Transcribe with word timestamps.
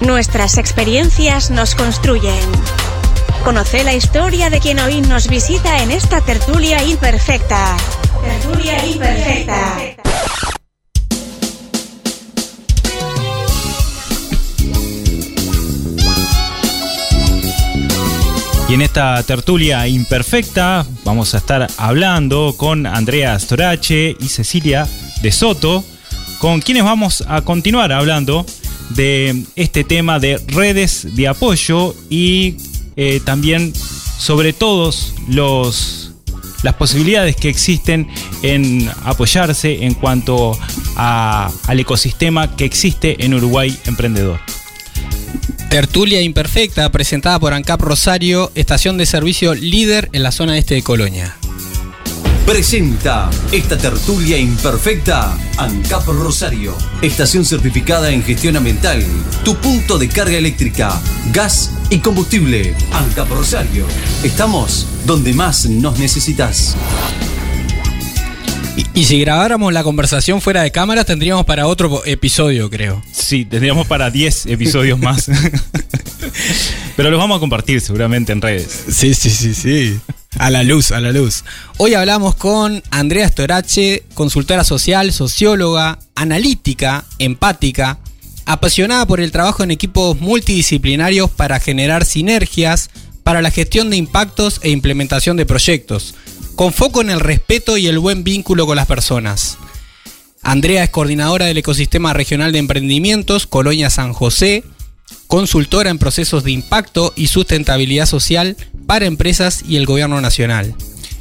Nuestras 0.00 0.58
experiencias 0.58 1.50
nos 1.50 1.74
construyen. 1.74 2.38
Conoce 3.42 3.82
la 3.82 3.94
historia 3.94 4.50
de 4.50 4.60
quien 4.60 4.78
hoy 4.78 5.00
nos 5.00 5.26
visita 5.28 5.82
en 5.82 5.90
esta 5.90 6.20
tertulia 6.20 6.82
imperfecta. 6.84 7.76
Tertulia 8.22 8.86
imperfecta. 8.86 9.96
Y 18.68 18.74
en 18.74 18.82
esta 18.82 19.22
tertulia 19.22 19.88
imperfecta 19.88 20.84
vamos 21.04 21.34
a 21.34 21.38
estar 21.38 21.68
hablando 21.78 22.54
con 22.58 22.86
Andrea 22.86 23.38
Storace 23.38 24.14
y 24.20 24.28
Cecilia 24.28 24.86
de 25.22 25.32
Soto, 25.32 25.84
con 26.38 26.60
quienes 26.60 26.84
vamos 26.84 27.24
a 27.28 27.40
continuar 27.40 27.92
hablando 27.92 28.44
de 28.90 29.44
este 29.56 29.84
tema 29.84 30.18
de 30.18 30.38
redes 30.48 31.14
de 31.16 31.28
apoyo 31.28 31.94
y 32.10 32.56
eh, 32.96 33.20
también 33.24 33.72
sobre 34.18 34.52
todos 34.52 35.14
los 35.28 36.02
las 36.62 36.74
posibilidades 36.74 37.36
que 37.36 37.48
existen 37.48 38.08
en 38.42 38.90
apoyarse 39.04 39.84
en 39.84 39.94
cuanto 39.94 40.58
a- 40.96 41.50
al 41.66 41.78
ecosistema 41.80 42.56
que 42.56 42.64
existe 42.64 43.24
en 43.24 43.34
Uruguay 43.34 43.76
Emprendedor. 43.84 44.40
Tertulia 45.70 46.22
Imperfecta, 46.22 46.90
presentada 46.90 47.38
por 47.38 47.52
ANCAP 47.52 47.80
Rosario, 47.82 48.50
estación 48.54 48.96
de 48.98 49.06
servicio 49.06 49.54
líder 49.54 50.08
en 50.12 50.22
la 50.22 50.32
zona 50.32 50.56
este 50.58 50.74
de 50.74 50.82
Colonia. 50.82 51.36
Presenta 52.46 53.28
esta 53.50 53.76
tertulia 53.76 54.38
imperfecta 54.38 55.36
ANCAP 55.58 56.06
Rosario, 56.06 56.76
estación 57.02 57.44
certificada 57.44 58.12
en 58.12 58.22
gestión 58.22 58.56
ambiental, 58.56 59.04
tu 59.44 59.56
punto 59.56 59.98
de 59.98 60.08
carga 60.08 60.38
eléctrica, 60.38 61.02
gas 61.32 61.72
y 61.90 61.98
combustible. 61.98 62.72
ANCAP 62.92 63.28
Rosario, 63.30 63.84
estamos 64.22 64.86
donde 65.06 65.32
más 65.32 65.66
nos 65.66 65.98
necesitas. 65.98 66.76
Y, 68.76 69.00
y 69.00 69.04
si 69.06 69.18
grabáramos 69.18 69.72
la 69.72 69.82
conversación 69.82 70.40
fuera 70.40 70.62
de 70.62 70.70
cámara, 70.70 71.02
tendríamos 71.02 71.44
para 71.46 71.66
otro 71.66 72.04
episodio, 72.06 72.70
creo. 72.70 73.02
Sí, 73.10 73.44
tendríamos 73.44 73.88
para 73.88 74.08
10 74.08 74.46
episodios 74.46 75.00
más. 75.00 75.28
Pero 76.96 77.10
los 77.10 77.18
vamos 77.18 77.38
a 77.38 77.40
compartir 77.40 77.80
seguramente 77.80 78.30
en 78.30 78.40
redes. 78.40 78.84
Sí, 78.88 79.14
sí, 79.14 79.30
sí, 79.30 79.52
sí. 79.52 79.98
A 80.38 80.50
la 80.50 80.62
luz, 80.62 80.92
a 80.92 81.00
la 81.00 81.12
luz. 81.12 81.44
Hoy 81.78 81.94
hablamos 81.94 82.34
con 82.34 82.82
Andrea 82.90 83.28
Storace, 83.28 84.04
consultora 84.14 84.64
social, 84.64 85.12
socióloga, 85.12 85.98
analítica, 86.14 87.04
empática, 87.18 87.98
apasionada 88.44 89.06
por 89.06 89.20
el 89.20 89.32
trabajo 89.32 89.62
en 89.62 89.70
equipos 89.70 90.20
multidisciplinarios 90.20 91.30
para 91.30 91.58
generar 91.58 92.04
sinergias 92.04 92.90
para 93.22 93.40
la 93.40 93.50
gestión 93.50 93.88
de 93.88 93.96
impactos 93.96 94.60
e 94.62 94.70
implementación 94.70 95.38
de 95.38 95.46
proyectos, 95.46 96.14
con 96.54 96.72
foco 96.72 97.00
en 97.00 97.10
el 97.10 97.20
respeto 97.20 97.78
y 97.78 97.86
el 97.86 97.98
buen 97.98 98.22
vínculo 98.22 98.66
con 98.66 98.76
las 98.76 98.86
personas. 98.86 99.56
Andrea 100.42 100.84
es 100.84 100.90
coordinadora 100.90 101.46
del 101.46 101.58
ecosistema 101.58 102.12
regional 102.12 102.52
de 102.52 102.58
emprendimientos 102.58 103.46
Colonia 103.46 103.88
San 103.88 104.12
José, 104.12 104.64
consultora 105.26 105.90
en 105.90 105.98
procesos 105.98 106.44
de 106.44 106.52
impacto 106.52 107.12
y 107.16 107.28
sustentabilidad 107.28 108.06
social 108.06 108.56
para 108.86 109.06
empresas 109.06 109.64
y 109.68 109.76
el 109.76 109.86
gobierno 109.86 110.20
nacional. 110.20 110.74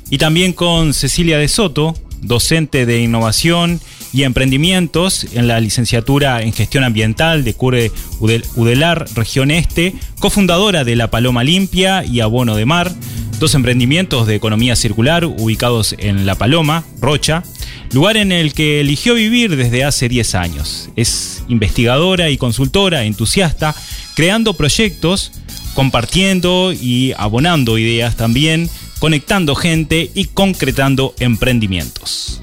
Y 0.09 0.17
también 0.17 0.53
con 0.53 0.93
Cecilia 0.93 1.37
de 1.37 1.47
Soto, 1.47 1.95
docente 2.21 2.85
de 2.85 3.01
innovación 3.01 3.79
y 4.13 4.23
emprendimientos 4.23 5.25
en 5.33 5.47
la 5.47 5.59
licenciatura 5.59 6.41
en 6.41 6.53
gestión 6.53 6.83
ambiental 6.83 7.43
de 7.43 7.53
CURE 7.53 7.91
Udel- 8.19 8.45
Udelar, 8.55 9.05
región 9.15 9.51
este, 9.51 9.93
cofundadora 10.19 10.83
de 10.83 10.95
La 10.95 11.09
Paloma 11.11 11.43
Limpia 11.43 12.05
y 12.05 12.21
Abono 12.21 12.55
de 12.55 12.65
Mar, 12.65 12.91
dos 13.39 13.55
emprendimientos 13.55 14.27
de 14.27 14.35
economía 14.35 14.75
circular 14.75 15.25
ubicados 15.25 15.95
en 15.97 16.25
La 16.25 16.35
Paloma, 16.35 16.85
Rocha, 17.01 17.43
lugar 17.91 18.15
en 18.17 18.31
el 18.31 18.53
que 18.53 18.79
eligió 18.79 19.15
vivir 19.15 19.55
desde 19.57 19.83
hace 19.83 20.07
10 20.07 20.35
años. 20.35 20.89
Es 20.95 21.43
investigadora 21.49 22.29
y 22.29 22.37
consultora 22.37 23.03
entusiasta, 23.03 23.75
creando 24.15 24.53
proyectos, 24.53 25.31
compartiendo 25.75 26.73
y 26.73 27.13
abonando 27.17 27.77
ideas 27.77 28.15
también, 28.15 28.67
conectando 28.99 29.53
gente 29.53 30.09
y 30.15 30.25
concretando 30.25 31.13
emprendimientos. 31.19 32.41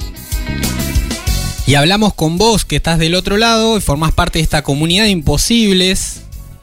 Y 1.66 1.74
hablamos 1.74 2.14
con 2.14 2.38
vos 2.38 2.64
que 2.64 2.76
estás 2.76 3.00
del 3.00 3.14
otro 3.14 3.38
lado 3.38 3.78
y 3.78 3.80
formás 3.80 4.12
parte 4.12 4.38
de 4.38 4.44
esta 4.44 4.62
comunidad 4.62 5.04
de 5.04 5.10
imposibles. 5.10 6.20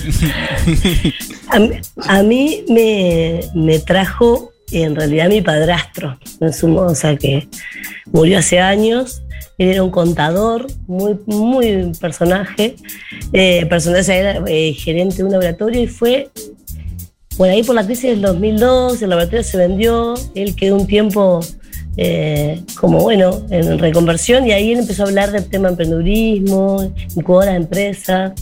a, 2.07 2.23
mí- 2.23 2.65
me, 2.69 3.41
me 3.55 3.79
trajo 3.79 4.53
en 4.73 4.95
realidad 4.95 5.31
mi 5.31 5.41
padrastro, 5.41 6.19
en 6.43 6.53
su 6.53 6.77
o 6.77 6.95
sea 6.95 7.17
que 7.17 7.49
murió 8.13 8.41
hace 8.41 8.61
años. 8.61 9.23
Era 9.71 9.83
un 9.85 9.91
contador, 9.91 10.67
muy, 10.87 11.17
muy 11.27 11.93
personaje. 12.01 12.75
Eh, 13.33 13.65
personaje 13.67 14.17
era 14.19 14.43
eh, 14.47 14.73
gerente 14.75 15.17
de 15.19 15.25
un 15.25 15.31
laboratorio 15.33 15.81
y 15.83 15.87
fue 15.87 16.29
por 17.37 17.49
ahí 17.49 17.63
por 17.63 17.75
la 17.75 17.85
crisis 17.85 18.11
del 18.11 18.21
2002, 18.23 19.01
el 19.03 19.11
laboratorio 19.11 19.43
se 19.43 19.57
vendió, 19.57 20.15
él 20.35 20.55
quedó 20.55 20.77
un 20.77 20.87
tiempo 20.87 21.41
eh, 21.97 22.61
como 22.79 22.99
bueno, 23.01 23.43
en 23.51 23.79
reconversión 23.79 24.47
y 24.47 24.53
ahí 24.53 24.73
él 24.73 24.81
empezó 24.81 25.05
a 25.05 25.07
hablar 25.07 25.31
del 25.33 25.47
tema 25.47 25.69
emprendedurismo, 25.71 26.93
incubadora 27.17 27.53
de 27.53 27.57
empresas, 27.59 28.33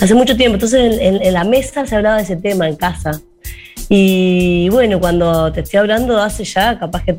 hace 0.00 0.14
mucho 0.14 0.36
tiempo, 0.36 0.54
entonces 0.54 0.94
en, 1.00 1.16
en- 1.16 1.22
en 1.22 1.32
la 1.34 1.42
mesa 1.44 1.86
se 1.86 1.96
hablaba 1.96 2.16
de 2.18 2.22
ese 2.22 2.36
tema 2.36 2.68
en 2.68 2.76
casa. 2.76 3.20
Y 3.88 4.68
bueno, 4.68 5.00
cuando 5.00 5.50
te 5.52 5.60
estoy 5.62 5.78
hablando 5.80 6.16
hace 6.22 6.44
ya 6.44 6.78
capaz 6.78 7.02
que 7.04 7.18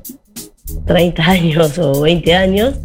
30 0.85 1.23
años 1.23 1.77
o 1.79 2.01
20 2.01 2.33
años. 2.35 2.75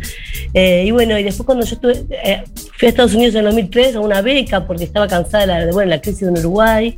Eh, 0.55 0.85
y 0.87 0.91
bueno, 0.91 1.19
y 1.19 1.23
después 1.23 1.45
cuando 1.47 1.65
yo 1.67 1.75
estuve, 1.75 2.05
eh, 2.25 2.43
fui 2.79 2.87
a 2.87 2.89
Estados 2.91 3.15
Unidos 3.15 3.35
en 3.35 3.45
2003 3.45 3.97
a 3.97 4.01
una 4.01 4.23
beca 4.23 4.67
porque 4.67 4.85
estaba 4.85 5.07
cansada 5.07 5.59
de 5.59 5.67
la, 5.67 5.73
bueno, 5.73 5.91
la 5.91 6.01
crisis 6.01 6.23
en 6.23 6.39
Uruguay. 6.39 6.97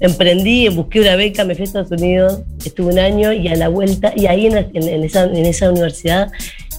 Emprendí, 0.00 0.68
busqué 0.68 1.00
una 1.00 1.14
beca, 1.14 1.44
me 1.44 1.54
fui 1.54 1.62
a 1.62 1.66
Estados 1.66 1.90
Unidos, 1.92 2.40
estuve 2.64 2.92
un 2.92 2.98
año 2.98 3.32
y 3.32 3.46
a 3.46 3.54
la 3.54 3.68
vuelta, 3.68 4.12
y 4.16 4.26
ahí 4.26 4.46
en, 4.46 4.56
en- 4.56 4.88
en 4.88 5.04
esa, 5.04 5.24
en 5.24 5.46
esa 5.46 5.70
universidad, 5.70 6.28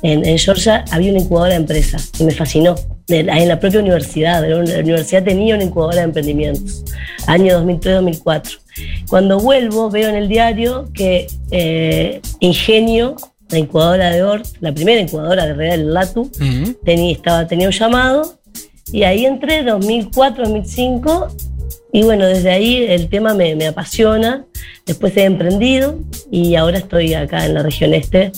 en, 0.01 0.37
Georgia, 0.37 0.83
había 0.91 1.11
una 1.11 1.21
incubadora 1.21 1.51
de 1.53 1.61
empresas 1.61 2.11
y 2.19 2.25
me 2.25 2.33
fascinó. 2.33 2.75
En 3.07 3.47
la 3.47 3.57
propia 3.61 3.79
universidad, 3.79 4.45
la 4.45 4.57
universidad 4.81 5.23
tenía 5.23 5.55
una 5.55 5.63
incubadora 5.63 5.99
de 5.99 6.03
emprendimientos, 6.03 6.83
año 7.27 7.63
2003-2004. 7.65 8.59
Cuando 9.09 9.39
vuelvo, 9.39 9.89
veo 9.89 10.09
en 10.09 10.15
el 10.15 10.27
diario 10.27 10.89
que 10.93 11.27
eh, 11.51 12.19
Ingenio, 12.41 13.15
la 13.49 13.57
incubadora 13.59 14.09
de 14.09 14.23
ORT, 14.23 14.47
la 14.61 14.73
primera 14.73 14.99
incubadora 15.01 15.45
de 15.45 15.53
Real 15.53 15.93
Latu, 15.93 16.21
Ujú. 16.21 16.73
tenía, 16.83 17.13
estaba, 17.13 17.47
tenía 17.47 17.67
un 17.67 17.73
llamado 17.73 18.39
y 18.91 19.03
ahí 19.03 19.25
entré 19.25 19.63
2004, 19.63 20.43
2005 20.45 21.27
y 21.91 22.01
bueno, 22.03 22.25
desde 22.25 22.49
ahí 22.51 22.77
el 22.89 23.07
tema 23.09 23.33
me, 23.35 23.55
me 23.55 23.67
apasiona. 23.67 24.45
Después 24.85 25.15
he 25.15 25.23
emprendido 25.25 25.99
y 26.31 26.55
ahora 26.55 26.79
estoy 26.79 27.13
acá 27.13 27.45
en 27.45 27.53
la 27.53 27.61
región 27.63 27.93
este 27.93 28.31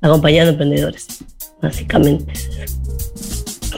acompañando 0.00 0.52
emprendedores, 0.52 1.06
básicamente. 1.60 2.32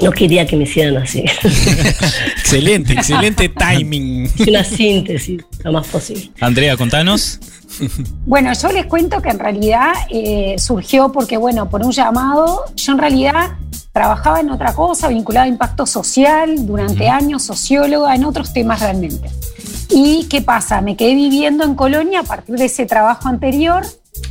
no 0.02 0.10
quería 0.12 0.46
que 0.46 0.56
me 0.56 0.64
hicieran 0.64 0.98
así. 0.98 1.20
excelente, 2.36 2.92
excelente 2.92 3.48
timing. 3.48 4.30
Una 4.46 4.62
síntesis, 4.64 5.42
lo 5.64 5.72
más 5.72 5.86
posible. 5.86 6.30
Andrea, 6.40 6.76
contanos. 6.76 7.40
Bueno, 8.26 8.52
yo 8.52 8.68
les 8.68 8.86
cuento 8.86 9.20
que 9.20 9.30
en 9.30 9.38
realidad 9.38 9.92
eh, 10.10 10.56
surgió 10.58 11.10
porque, 11.12 11.36
bueno, 11.36 11.68
por 11.68 11.84
un 11.84 11.92
llamado, 11.92 12.64
yo 12.76 12.92
en 12.92 12.98
realidad 12.98 13.56
trabajaba 13.92 14.40
en 14.40 14.50
otra 14.50 14.74
cosa, 14.74 15.08
vinculada 15.08 15.44
a 15.44 15.48
impacto 15.48 15.86
social, 15.86 16.66
durante 16.66 17.08
años 17.08 17.42
socióloga, 17.42 18.14
en 18.14 18.24
otros 18.24 18.52
temas 18.52 18.80
realmente. 18.80 19.30
¿Y 19.90 20.24
qué 20.30 20.40
pasa? 20.40 20.80
Me 20.80 20.96
quedé 20.96 21.14
viviendo 21.14 21.64
en 21.64 21.74
Colonia 21.74 22.20
a 22.20 22.22
partir 22.22 22.56
de 22.56 22.64
ese 22.64 22.86
trabajo 22.86 23.28
anterior 23.28 23.84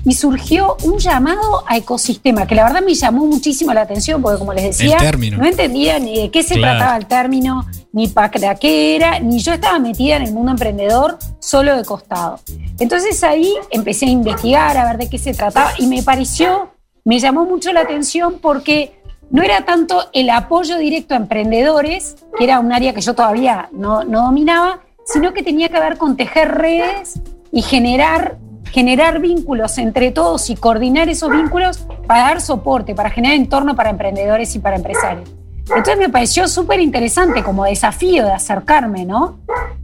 y 0.03 0.13
surgió 0.13 0.77
un 0.83 0.97
llamado 0.97 1.63
a 1.67 1.77
ecosistema, 1.77 2.47
que 2.47 2.55
la 2.55 2.63
verdad 2.63 2.81
me 2.81 2.95
llamó 2.95 3.25
muchísimo 3.25 3.73
la 3.73 3.81
atención, 3.81 4.21
porque 4.21 4.39
como 4.39 4.53
les 4.53 4.77
decía, 4.77 4.97
no 5.37 5.45
entendía 5.45 5.99
ni 5.99 6.17
de 6.17 6.31
qué 6.31 6.41
se 6.41 6.55
trataba 6.55 6.97
el 6.97 7.05
término, 7.05 7.65
ni 7.93 8.07
para 8.07 8.55
qué 8.55 8.95
era, 8.95 9.19
ni 9.19 9.39
yo 9.39 9.53
estaba 9.53 9.79
metida 9.79 10.15
en 10.15 10.23
el 10.23 10.33
mundo 10.33 10.51
emprendedor 10.51 11.17
solo 11.39 11.75
de 11.75 11.83
costado. 11.83 12.39
Entonces 12.79 13.23
ahí 13.23 13.53
empecé 13.69 14.05
a 14.05 14.09
investigar, 14.09 14.77
a 14.77 14.85
ver 14.85 14.97
de 14.97 15.09
qué 15.09 15.17
se 15.17 15.33
trataba, 15.33 15.71
y 15.77 15.87
me 15.87 16.01
pareció, 16.03 16.71
me 17.03 17.19
llamó 17.19 17.45
mucho 17.45 17.73
la 17.73 17.81
atención 17.81 18.39
porque 18.41 19.01
no 19.29 19.43
era 19.43 19.65
tanto 19.65 20.03
el 20.13 20.29
apoyo 20.29 20.77
directo 20.77 21.13
a 21.13 21.17
emprendedores, 21.17 22.15
que 22.37 22.43
era 22.43 22.59
un 22.59 22.71
área 22.71 22.93
que 22.93 23.01
yo 23.01 23.13
todavía 23.13 23.69
no, 23.71 24.03
no 24.03 24.23
dominaba, 24.23 24.81
sino 25.05 25.33
que 25.33 25.43
tenía 25.43 25.69
que 25.69 25.79
ver 25.79 25.97
con 25.97 26.15
tejer 26.15 26.51
redes 26.51 27.19
y 27.51 27.61
generar 27.61 28.37
generar 28.71 29.19
vínculos 29.19 29.77
entre 29.77 30.11
todos 30.11 30.49
y 30.49 30.55
coordinar 30.55 31.09
esos 31.09 31.29
vínculos 31.29 31.85
para 32.07 32.21
dar 32.21 32.41
soporte, 32.41 32.95
para 32.95 33.09
generar 33.09 33.35
entorno 33.35 33.75
para 33.75 33.89
emprendedores 33.89 34.55
y 34.55 34.59
para 34.59 34.77
empresarios. 34.77 35.29
Entonces 35.69 35.97
me 35.97 36.09
pareció 36.09 36.47
súper 36.47 36.79
interesante 36.79 37.43
como 37.43 37.65
desafío 37.65 38.25
de 38.25 38.33
acercarme, 38.33 39.05
¿no? 39.05 39.39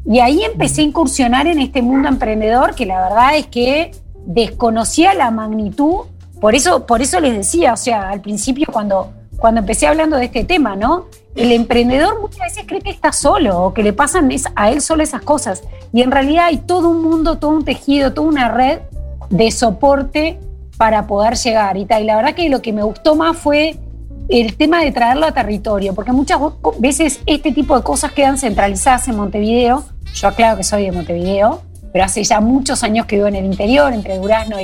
Y 0.05 0.19
ahí 0.19 0.43
empecé 0.43 0.81
a 0.81 0.85
incursionar 0.85 1.47
en 1.47 1.59
este 1.59 1.81
mundo 1.81 2.09
emprendedor 2.09 2.75
que 2.75 2.85
la 2.85 3.01
verdad 3.01 3.37
es 3.37 3.47
que 3.47 3.91
desconocía 4.25 5.13
la 5.13 5.31
magnitud. 5.31 6.05
Por 6.41 6.55
eso, 6.55 6.85
por 6.85 7.01
eso 7.01 7.19
les 7.19 7.35
decía, 7.35 7.73
o 7.73 7.77
sea, 7.77 8.09
al 8.09 8.21
principio 8.21 8.67
cuando, 8.71 9.11
cuando 9.37 9.61
empecé 9.61 9.87
hablando 9.87 10.17
de 10.17 10.25
este 10.25 10.43
tema, 10.43 10.75
¿no? 10.75 11.05
El 11.35 11.51
emprendedor 11.51 12.19
muchas 12.19 12.39
veces 12.39 12.65
cree 12.67 12.81
que 12.81 12.89
está 12.89 13.11
solo 13.11 13.61
o 13.63 13.73
que 13.73 13.83
le 13.83 13.93
pasan 13.93 14.29
a 14.55 14.71
él 14.71 14.81
solo 14.81 15.03
esas 15.03 15.21
cosas. 15.21 15.63
Y 15.93 16.01
en 16.01 16.11
realidad 16.11 16.45
hay 16.45 16.57
todo 16.57 16.89
un 16.89 17.01
mundo, 17.01 17.37
todo 17.37 17.51
un 17.51 17.63
tejido, 17.63 18.13
toda 18.13 18.27
una 18.27 18.49
red 18.49 18.79
de 19.29 19.51
soporte 19.51 20.39
para 20.77 21.07
poder 21.07 21.35
llegar. 21.35 21.77
Y, 21.77 21.81
y 21.81 22.03
la 22.03 22.15
verdad 22.15 22.33
que 22.33 22.49
lo 22.49 22.61
que 22.61 22.73
me 22.73 22.83
gustó 22.83 23.15
más 23.15 23.37
fue 23.37 23.77
el 24.29 24.57
tema 24.57 24.83
de 24.83 24.91
traerlo 24.91 25.25
a 25.25 25.31
territorio, 25.31 25.93
porque 25.93 26.11
muchas 26.11 26.39
veces 26.79 27.21
este 27.25 27.51
tipo 27.51 27.77
de 27.77 27.83
cosas 27.83 28.11
quedan 28.11 28.37
centralizadas 28.37 29.07
en 29.07 29.15
Montevideo. 29.15 29.85
Yo 30.13 30.27
aclaro 30.27 30.57
que 30.57 30.63
soy 30.63 30.85
de 30.85 30.91
Montevideo, 30.91 31.61
pero 31.93 32.05
hace 32.05 32.23
ya 32.23 32.41
muchos 32.41 32.83
años 32.83 33.05
que 33.05 33.15
vivo 33.15 33.27
en 33.27 33.35
el 33.35 33.45
interior, 33.45 33.93
entre 33.93 34.17
Durazno 34.17 34.57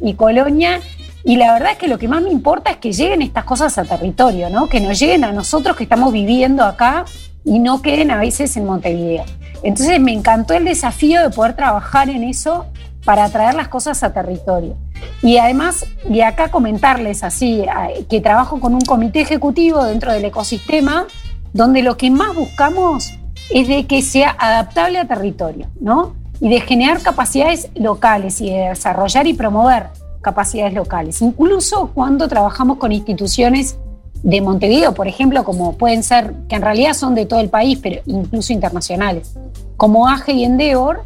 y, 0.00 0.14
Colonia, 0.14 0.80
y 1.24 1.36
la 1.36 1.52
verdad 1.52 1.72
es 1.72 1.78
que 1.78 1.88
lo 1.88 1.98
que 1.98 2.08
más 2.08 2.22
me 2.22 2.30
importa 2.30 2.70
es 2.70 2.76
que 2.78 2.92
lleguen 2.92 3.22
estas 3.22 3.44
cosas 3.44 3.76
a 3.78 3.84
territorio, 3.84 4.50
¿no? 4.50 4.68
Que 4.68 4.80
nos 4.80 4.98
lleguen 4.98 5.24
a 5.24 5.32
nosotros 5.32 5.76
que 5.76 5.84
estamos 5.84 6.12
viviendo 6.12 6.64
acá 6.64 7.04
y 7.44 7.58
no 7.58 7.80
queden 7.80 8.10
a 8.10 8.18
veces 8.18 8.56
en 8.56 8.66
Montevideo. 8.66 9.24
Entonces 9.62 9.98
me 10.00 10.12
encantó 10.12 10.54
el 10.54 10.64
desafío 10.64 11.22
de 11.22 11.30
poder 11.30 11.56
trabajar 11.56 12.10
en 12.10 12.24
eso 12.24 12.66
para 13.04 13.28
traer 13.30 13.54
las 13.54 13.68
cosas 13.68 14.02
a 14.02 14.12
territorio. 14.12 14.76
Y 15.22 15.38
además, 15.38 15.86
y 16.08 16.20
acá 16.20 16.50
comentarles 16.50 17.24
así, 17.24 17.64
que 18.08 18.20
trabajo 18.20 18.60
con 18.60 18.74
un 18.74 18.82
comité 18.82 19.20
ejecutivo 19.20 19.84
dentro 19.84 20.12
del 20.12 20.24
ecosistema, 20.24 21.06
donde 21.52 21.82
lo 21.82 21.96
que 21.96 22.10
más 22.10 22.34
buscamos 22.34 23.12
es 23.50 23.68
de 23.68 23.86
que 23.86 24.02
sea 24.02 24.34
adaptable 24.38 24.98
a 24.98 25.06
territorio, 25.06 25.68
¿no? 25.80 26.14
Y 26.40 26.48
de 26.48 26.60
generar 26.60 27.00
capacidades 27.00 27.70
locales 27.74 28.40
y 28.40 28.50
de 28.50 28.70
desarrollar 28.70 29.26
y 29.26 29.34
promover 29.34 29.88
capacidades 30.20 30.74
locales, 30.74 31.20
incluso 31.22 31.90
cuando 31.94 32.28
trabajamos 32.28 32.78
con 32.78 32.92
instituciones 32.92 33.76
de 34.22 34.40
Montevideo, 34.40 34.94
por 34.94 35.06
ejemplo, 35.06 35.44
como 35.44 35.76
pueden 35.76 36.02
ser, 36.02 36.34
que 36.48 36.56
en 36.56 36.62
realidad 36.62 36.94
son 36.94 37.14
de 37.14 37.26
todo 37.26 37.40
el 37.40 37.50
país, 37.50 37.78
pero 37.82 38.00
incluso 38.06 38.54
internacionales, 38.54 39.34
como 39.76 40.08
AGE 40.08 40.32
y 40.32 40.44
Endeavor, 40.44 41.04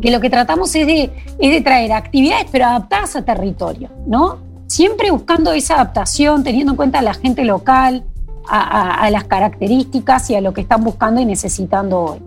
que 0.00 0.10
lo 0.10 0.20
que 0.20 0.30
tratamos 0.30 0.74
es 0.74 0.86
de, 0.86 1.10
es 1.38 1.50
de 1.50 1.60
traer 1.60 1.92
actividades, 1.92 2.46
pero 2.52 2.66
adaptadas 2.66 3.16
a 3.16 3.24
territorio, 3.24 3.90
¿no? 4.06 4.38
Siempre 4.66 5.10
buscando 5.10 5.52
esa 5.52 5.74
adaptación, 5.74 6.44
teniendo 6.44 6.72
en 6.72 6.76
cuenta 6.76 6.98
a 6.98 7.02
la 7.02 7.14
gente 7.14 7.44
local, 7.44 8.04
a, 8.48 9.08
las 9.10 9.24
características 9.24 10.30
y 10.30 10.36
a 10.36 10.40
lo 10.40 10.52
que 10.52 10.60
están 10.60 10.84
buscando 10.84 11.20
y 11.20 11.24
necesitando 11.24 12.00
hoy. 12.00 12.18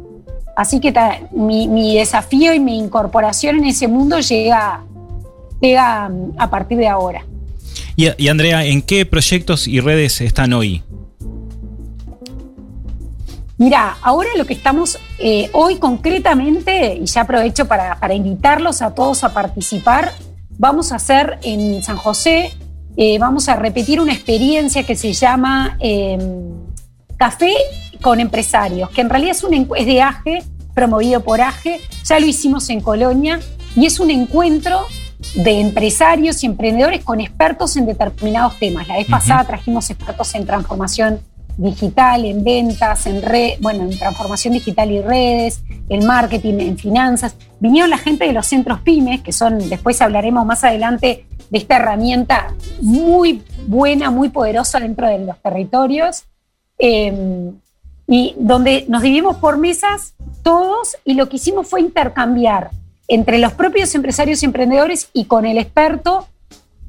Así 0.56 0.82
que 0.82 0.94
mi, 1.32 1.68
mi 1.68 1.96
desafío 1.96 2.54
y 2.54 2.60
mi 2.60 2.78
incorporación 2.78 3.58
en 3.58 3.66
ese 3.66 3.88
mundo 3.88 4.20
llega 4.20 4.84
llega 5.62 6.10
mm, 6.10 6.34
a 6.38 6.50
partir 6.50 6.78
de 6.78 6.88
ahora. 6.88 7.26
Y, 7.96 8.30
Andrea, 8.30 8.66
¿en 8.66 8.82
qué 8.82 9.06
proyectos 9.06 9.68
y 9.68 9.82
redes 9.82 10.22
están 10.22 10.54
hoy? 10.54 10.84
Mira, 13.60 13.98
ahora 14.02 14.30
lo 14.38 14.46
que 14.46 14.54
estamos 14.54 14.98
eh, 15.18 15.50
hoy 15.52 15.80
concretamente, 15.80 16.96
y 16.96 17.06
ya 17.06 17.22
aprovecho 17.22 17.68
para, 17.68 18.14
invitarlos 18.14 18.82
a 18.82 18.96
todos 18.96 19.26
a 19.26 19.34
participar, 19.34 20.14
vamos 20.58 20.94
a 20.94 20.96
hacer 20.96 21.40
en 21.44 21.84
San 21.84 21.98
José, 21.98 22.54
eh, 22.96 23.20
vamos 23.20 23.50
a 23.50 23.58
repetir 23.58 24.00
una 24.00 24.14
experiencia 24.14 24.84
que 24.84 24.96
se 24.96 25.12
llama 25.12 25.76
em, 25.82 26.22
Café 27.18 27.54
con 28.02 28.22
Empresarios, 28.22 28.92
que 28.92 29.02
en 29.02 29.10
realidad 29.10 29.32
es, 29.32 29.44
un, 29.44 29.54
es 29.76 29.86
de 29.86 30.02
AGE, 30.02 30.42
promovido 30.74 31.20
por 31.20 31.42
AGE, 31.42 31.82
ya 32.06 32.18
lo 32.18 32.28
hicimos 32.28 32.70
en 32.70 32.80
Colonia, 32.80 33.42
y 33.76 33.86
es 33.86 34.00
un 34.00 34.10
encuentro 34.10 34.86
de 35.36 35.60
empresarios 35.60 36.44
y 36.44 36.46
emprendedores 36.46 37.04
con 37.04 37.20
expertos 37.20 37.76
en 37.76 37.88
determinados 37.88 38.58
temas. 38.58 38.88
La 38.88 38.96
vez 38.96 39.08
pasada 39.08 39.44
trajimos 39.44 39.90
expertos 39.90 40.34
en 40.36 40.46
transformación 40.46 41.20
digital, 41.60 42.26
en 42.26 42.44
ventas, 42.44 43.06
en 43.06 43.22
red, 43.22 43.54
bueno, 43.60 43.84
en 43.84 43.98
transformación 43.98 44.54
digital 44.54 44.92
y 44.92 45.02
redes, 45.02 45.62
en 45.90 46.06
marketing, 46.06 46.60
en 46.60 46.78
finanzas. 46.78 47.36
Vinieron 47.60 47.90
la 47.90 47.98
gente 47.98 48.26
de 48.26 48.34
los 48.34 48.48
centros 48.48 48.80
pymes, 48.82 49.22
que 49.22 49.34
son, 49.34 49.70
después 49.70 50.02
hablaremos 50.02 50.46
más 50.46 50.64
adelante 50.64 51.26
de 51.50 51.58
esta 51.58 51.78
herramienta 51.78 52.54
muy 52.82 53.44
buena, 53.68 54.10
muy 54.10 54.30
poderosa 54.30 54.80
dentro 54.80 55.08
de 55.08 55.20
los 55.20 55.38
territorios, 55.40 56.24
em, 56.78 57.54
y 58.08 58.36
donde 58.38 58.86
nos 58.88 59.02
dividimos 59.02 59.38
por 59.38 59.58
mesas 59.58 60.16
todos 60.44 60.96
y 61.04 61.14
lo 61.14 61.28
que 61.28 61.36
hicimos 61.36 61.68
fue 61.68 61.82
intercambiar 61.82 62.72
entre 63.08 63.38
los 63.38 63.54
propios 63.54 63.94
empresarios 63.96 64.42
y 64.42 64.46
emprendedores 64.46 65.10
y 65.14 65.26
con 65.26 65.46
el 65.46 65.58
experto 65.58 66.28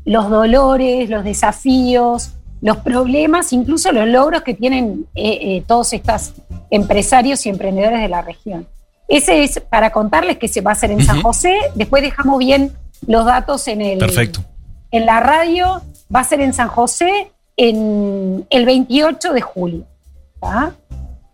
los 0.04 0.30
dolores, 0.30 1.10
los 1.10 1.24
desafíos, 1.24 2.30
los 2.60 2.78
problemas, 2.78 3.52
incluso 3.52 3.92
los 3.92 4.06
logros 4.06 4.42
que 4.42 4.54
tienen 4.54 5.06
eh, 5.14 5.38
eh, 5.40 5.64
todos 5.66 5.92
estos 5.92 6.34
empresarios 6.70 7.44
y 7.46 7.48
emprendedores 7.48 8.00
de 8.00 8.08
la 8.08 8.22
región. 8.22 8.66
Ese 9.08 9.42
es 9.42 9.60
para 9.60 9.90
contarles 9.90 10.38
que 10.38 10.46
se 10.46 10.60
va 10.60 10.70
a 10.70 10.74
hacer 10.74 10.90
en 10.92 11.04
San 11.04 11.20
José. 11.22 11.56
Después 11.74 12.02
dejamos 12.02 12.38
bien 12.38 12.72
los 13.06 13.24
datos 13.24 13.66
en 13.66 13.82
el. 13.82 13.98
Perfecto. 13.98 14.44
En 14.92 15.06
la 15.06 15.20
radio 15.20 15.82
va 16.14 16.20
a 16.20 16.24
ser 16.24 16.40
en 16.40 16.52
San 16.52 16.68
José 16.68 17.32
en 17.56 18.46
el 18.50 18.66
28 18.66 19.32
de 19.32 19.40
julio. 19.40 19.86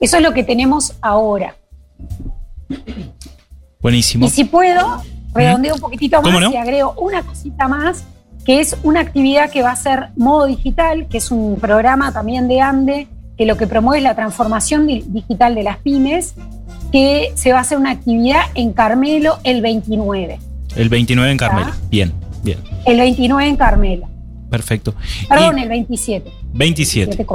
Eso 0.00 0.16
es 0.16 0.22
lo 0.22 0.32
que 0.32 0.42
tenemos 0.42 0.94
ahora. 1.00 1.56
Buenísimo. 3.80 4.26
Y 4.26 4.30
si 4.30 4.44
puedo, 4.44 5.02
redondeo 5.34 5.74
un 5.74 5.80
poquitito 5.80 6.20
más 6.22 6.52
y 6.52 6.56
agrego 6.56 6.94
una 6.98 7.22
cosita 7.22 7.68
más, 7.68 8.04
que 8.46 8.60
es 8.60 8.76
una 8.84 9.00
actividad 9.00 9.50
que 9.50 9.62
va 9.62 9.72
a 9.72 9.76
ser 9.76 10.10
Modo 10.16 10.46
Digital, 10.46 11.08
que 11.08 11.18
es 11.18 11.32
un 11.32 11.56
programa 11.56 12.12
también 12.12 12.46
de 12.46 12.60
ANDE, 12.60 13.08
que 13.36 13.44
lo 13.44 13.56
que 13.56 13.66
promueve 13.66 13.98
es 13.98 14.04
la 14.04 14.14
transformación 14.14 14.86
digital 14.86 15.56
de 15.56 15.64
las 15.64 15.78
pymes, 15.78 16.34
que 16.92 17.32
se 17.34 17.52
va 17.52 17.58
a 17.58 17.60
hacer 17.62 17.76
una 17.76 17.90
actividad 17.90 18.42
en 18.54 18.72
Carmelo 18.72 19.38
el 19.42 19.60
29. 19.62 20.38
El 20.76 20.88
29 20.88 21.32
en 21.32 21.38
Carmelo, 21.38 21.72
bien, 21.90 22.12
bien. 22.44 22.58
El 22.84 22.98
29 22.98 23.48
en 23.48 23.56
Carmelo. 23.56 24.08
Perfecto. 24.48 24.94
Perdón, 25.28 25.58
el 25.58 25.68
27. 25.68 26.30
27. 26.56 27.26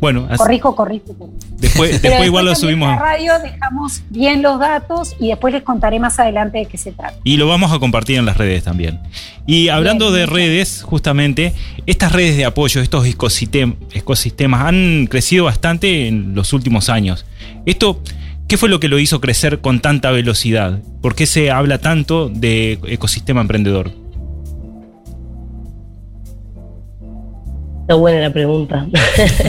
Bueno, 0.00 0.28
corrijo, 0.36 0.74
corrijo. 0.74 1.14
Después, 1.58 2.00
después, 2.00 2.26
igual 2.26 2.46
lo 2.46 2.54
subimos. 2.54 2.88
En 2.88 2.96
la 2.96 3.02
radio 3.02 3.32
dejamos 3.38 4.02
bien 4.08 4.40
los 4.40 4.58
datos 4.58 5.14
y 5.20 5.28
después 5.28 5.52
les 5.52 5.62
contaré 5.62 6.00
más 6.00 6.18
adelante 6.18 6.58
de 6.58 6.66
qué 6.66 6.78
se 6.78 6.92
trata. 6.92 7.14
Y 7.22 7.36
lo 7.36 7.46
vamos 7.46 7.72
a 7.72 7.78
compartir 7.78 8.18
en 8.18 8.24
las 8.24 8.38
redes 8.38 8.64
también. 8.64 9.00
Y 9.46 9.68
hablando 9.68 10.10
de 10.10 10.26
redes, 10.26 10.82
justamente, 10.82 11.52
estas 11.86 12.12
redes 12.12 12.36
de 12.36 12.46
apoyo, 12.46 12.80
estos 12.80 13.06
ecosistemas 13.06 14.60
han 14.64 15.06
crecido 15.10 15.44
bastante 15.44 16.08
en 16.08 16.34
los 16.34 16.52
últimos 16.52 16.88
años. 16.88 17.26
Esto, 17.66 18.02
¿qué 18.48 18.56
fue 18.56 18.70
lo 18.70 18.80
que 18.80 18.88
lo 18.88 18.98
hizo 18.98 19.20
crecer 19.20 19.60
con 19.60 19.80
tanta 19.80 20.10
velocidad? 20.10 20.80
¿Por 21.02 21.14
qué 21.14 21.26
se 21.26 21.50
habla 21.50 21.78
tanto 21.78 22.30
de 22.30 22.78
ecosistema 22.86 23.42
emprendedor? 23.42 23.99
Está 27.90 27.98
buena 27.98 28.20
la 28.20 28.30
pregunta. 28.30 28.86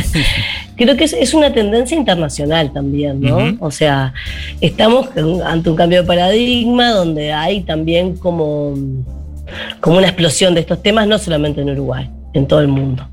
Creo 0.75 0.97
que 0.97 1.03
es, 1.03 1.33
una 1.35 1.53
tendencia 1.53 1.95
internacional 1.95 2.73
también, 2.73 3.21
¿no? 3.21 3.55
O 3.59 3.69
sea, 3.69 4.15
estamos 4.59 5.09
ante 5.45 5.69
un 5.69 5.75
cambio 5.75 6.01
de 6.01 6.07
paradigma 6.07 6.89
donde 6.89 7.31
hay 7.33 7.61
también 7.61 8.17
como, 8.17 8.73
como 9.79 9.97
una 9.99 10.07
explosión 10.07 10.55
de 10.55 10.61
estos 10.61 10.81
temas, 10.81 11.07
no 11.07 11.19
solamente 11.19 11.61
en 11.61 11.69
Uruguay, 11.69 12.09
en 12.33 12.47
todo 12.47 12.61
el 12.61 12.67
mundo. 12.67 13.07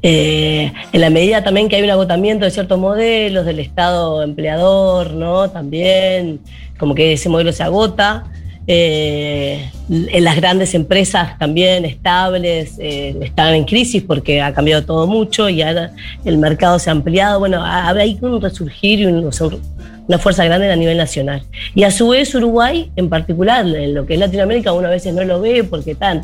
Eh, 0.00 0.72
en 0.92 1.00
la 1.00 1.10
medida 1.10 1.42
también 1.42 1.68
que 1.68 1.74
hay 1.74 1.82
un 1.82 1.90
agotamiento 1.90 2.44
de 2.44 2.52
ciertos 2.52 2.78
modelos 2.78 3.44
del 3.44 3.58
Estado 3.58 4.22
empleador, 4.22 5.14
¿no? 5.14 5.50
También, 5.50 6.38
como 6.78 6.94
que 6.94 7.14
ese 7.14 7.28
modelo 7.28 7.50
se 7.50 7.64
agota. 7.64 8.26
Eh, 8.66 9.70
en 9.88 10.24
las 10.24 10.36
grandes 10.36 10.72
empresas 10.74 11.36
también 11.36 11.84
estables 11.84 12.76
eh, 12.78 13.16
están 13.20 13.54
en 13.54 13.64
crisis 13.64 14.04
porque 14.04 14.40
ha 14.40 14.54
cambiado 14.54 14.84
todo 14.84 15.08
mucho 15.08 15.48
y 15.48 15.62
ahora 15.62 15.92
el 16.24 16.38
mercado 16.38 16.78
se 16.78 16.90
ha 16.90 16.92
ampliado. 16.92 17.40
Bueno, 17.40 17.62
hay 17.64 18.18
un 18.20 18.40
resurgir 18.40 19.00
y 19.00 19.06
una 19.06 20.18
fuerza 20.18 20.44
grande 20.44 20.70
a 20.70 20.76
nivel 20.76 20.96
nacional. 20.96 21.42
Y 21.74 21.82
a 21.82 21.90
su 21.90 22.08
vez 22.08 22.34
Uruguay, 22.34 22.90
en 22.96 23.08
particular, 23.08 23.66
en 23.66 23.94
lo 23.94 24.06
que 24.06 24.14
es 24.14 24.20
Latinoamérica, 24.20 24.72
uno 24.72 24.86
a 24.86 24.90
veces 24.90 25.12
no 25.12 25.24
lo 25.24 25.40
ve 25.40 25.64
porque 25.64 25.94
tan, 25.94 26.22